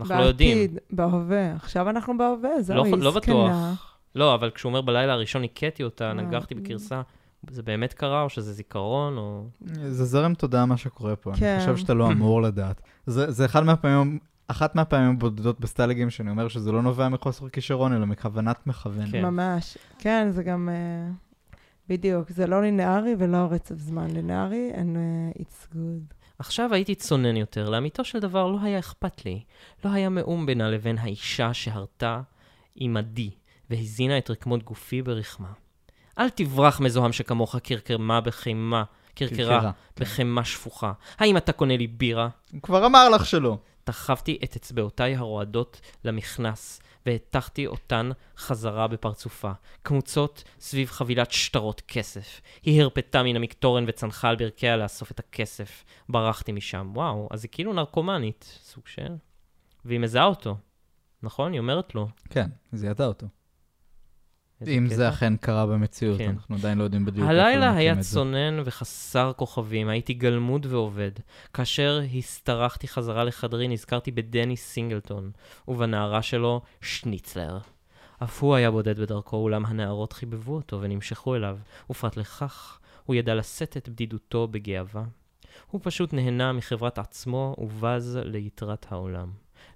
[0.00, 0.58] אנחנו לא יודעים.
[0.58, 1.52] בעתיד, בהווה.
[1.52, 3.34] עכשיו אנחנו בהווה, זהו, לא, היא לא זקנה.
[3.34, 3.98] בטוח.
[4.14, 7.02] לא, אבל כשהוא אומר בלילה הראשון הכיתי אותה, אה, נגחתי בכרסה,
[7.50, 9.46] זה באמת קרה, או שזה זיכרון, או...
[9.88, 11.46] זה זרם תודעה מה שקורה פה, כן.
[11.46, 12.80] אני חושב שאתה לא אמור לדעת.
[13.06, 14.18] זה, זה אחד מהפעמים,
[14.48, 19.10] אחת מהפעמים הבודדות בסטלגים שאני אומר שזה לא נובע מחוסר כישרון, אלא מכוונת מכוון.
[19.10, 19.22] כן.
[19.22, 19.78] ממש.
[19.98, 20.68] כן, זה גם...
[20.72, 21.10] אה,
[21.88, 26.17] בדיוק, זה לא לינארי ולא רצף זמן לינארי, and uh, it's good.
[26.38, 29.42] עכשיו הייתי צונן יותר, לאמיתו של דבר לא היה אכפת לי.
[29.84, 32.20] לא היה מאום בינה לבין האישה שהרתה
[32.76, 33.30] עמדי,
[33.70, 35.52] והזינה את רקמות גופי ברחמה.
[36.18, 38.84] אל תברח מזוהם שכמוך קרקרמה בחימה,
[39.14, 40.92] קרקרה בחימה שפוכה.
[41.18, 42.28] האם אתה קונה לי בירה?
[42.52, 43.58] הוא כבר אמר לך שלא.
[43.86, 49.52] דחפתי את אצבעותיי הרועדות למכנס, והטחתי אותן חזרה בפרצופה,
[49.82, 52.40] קמוצות סביב חבילת שטרות כסף.
[52.62, 55.84] היא הרפתה מן המקטורן וצנחה על ברכיה לאסוף את הכסף.
[56.08, 56.90] ברחתי משם.
[56.94, 59.14] וואו, אז היא כאילו נרקומנית, סוג של...
[59.84, 60.56] והיא מזהה אותו,
[61.22, 61.52] נכון?
[61.52, 62.08] היא אומרת לו.
[62.30, 63.26] כן, זיהתה אותו.
[64.66, 64.96] אם קטע.
[64.96, 66.30] זה אכן קרה במציאות, כן.
[66.30, 68.10] אנחנו עדיין לא יודעים בדיוק הלילה הוא היה מקים את זה.
[68.10, 71.10] צונן וחסר כוכבים, הייתי גלמוד ועובד.
[71.54, 75.30] כאשר השתרחתי חזרה לחדרי, נזכרתי בדני סינגלטון,
[75.68, 77.58] ובנערה שלו, שניצלר.
[78.22, 81.58] אף הוא היה בודד בדרכו, אולם הנערות חיבבו אותו ונמשכו אליו,
[81.90, 85.04] ופרט לכך, הוא ידע לשאת את בדידותו בגאווה.
[85.70, 89.30] הוא פשוט נהנה מחברת עצמו ובז ליתרת העולם.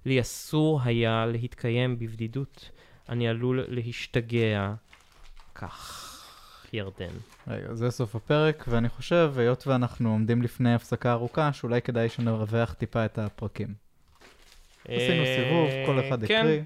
[0.05, 2.69] לי אסור היה להתקיים בבדידות.
[3.09, 4.73] אני עלול להשתגע
[5.55, 6.09] כך.
[6.73, 7.13] ירדן.
[7.47, 12.73] רגע, זה סוף הפרק, ואני חושב, היות ואנחנו עומדים לפני הפסקה ארוכה, שאולי כדאי שנרווח
[12.73, 13.73] טיפה את הפרקים.
[14.85, 16.39] עשינו סיבוב, כל אחד אה, כן.
[16.39, 16.61] הקריא.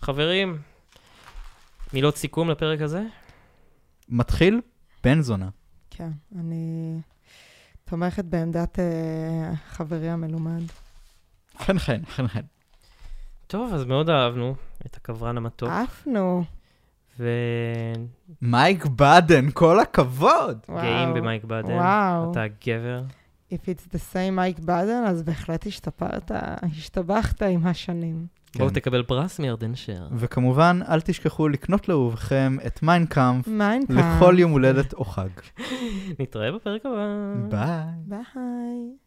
[0.00, 0.58] חברים,
[1.92, 3.02] מילות סיכום לפרק הזה?
[4.08, 4.60] מתחיל
[5.04, 5.48] בן זונה.
[5.90, 6.10] כן,
[6.40, 6.94] אני
[7.84, 10.62] תומכת בעמדת אה, חברי המלומד.
[11.58, 12.40] חן חן, חן חן.
[13.46, 14.54] טוב, אז מאוד אהבנו
[14.86, 16.44] את הקברן המתוק, עפנו.
[17.18, 18.06] וגאים
[18.42, 20.58] מייק באדן, כל הכבוד!
[20.68, 21.14] וואו.
[21.14, 21.72] במייק באדן.
[21.72, 22.30] וואו.
[22.30, 23.02] אתה גבר.
[23.52, 26.30] If it's the same מייק באדן, אז בהחלט השתפרת,
[26.62, 28.26] השתבחת עם השנים.
[28.56, 28.74] בואו כן.
[28.74, 30.08] תקבל פרס מירדן שר.
[30.16, 33.98] וכמובן, אל תשכחו לקנות לאהובכם את מיינקאמפ מיינקאמפ.
[33.98, 35.28] לכל יום הולדת או חג.
[36.20, 37.06] נתראה בפרק הבא.
[37.48, 38.20] ביי.
[38.34, 39.01] ביי.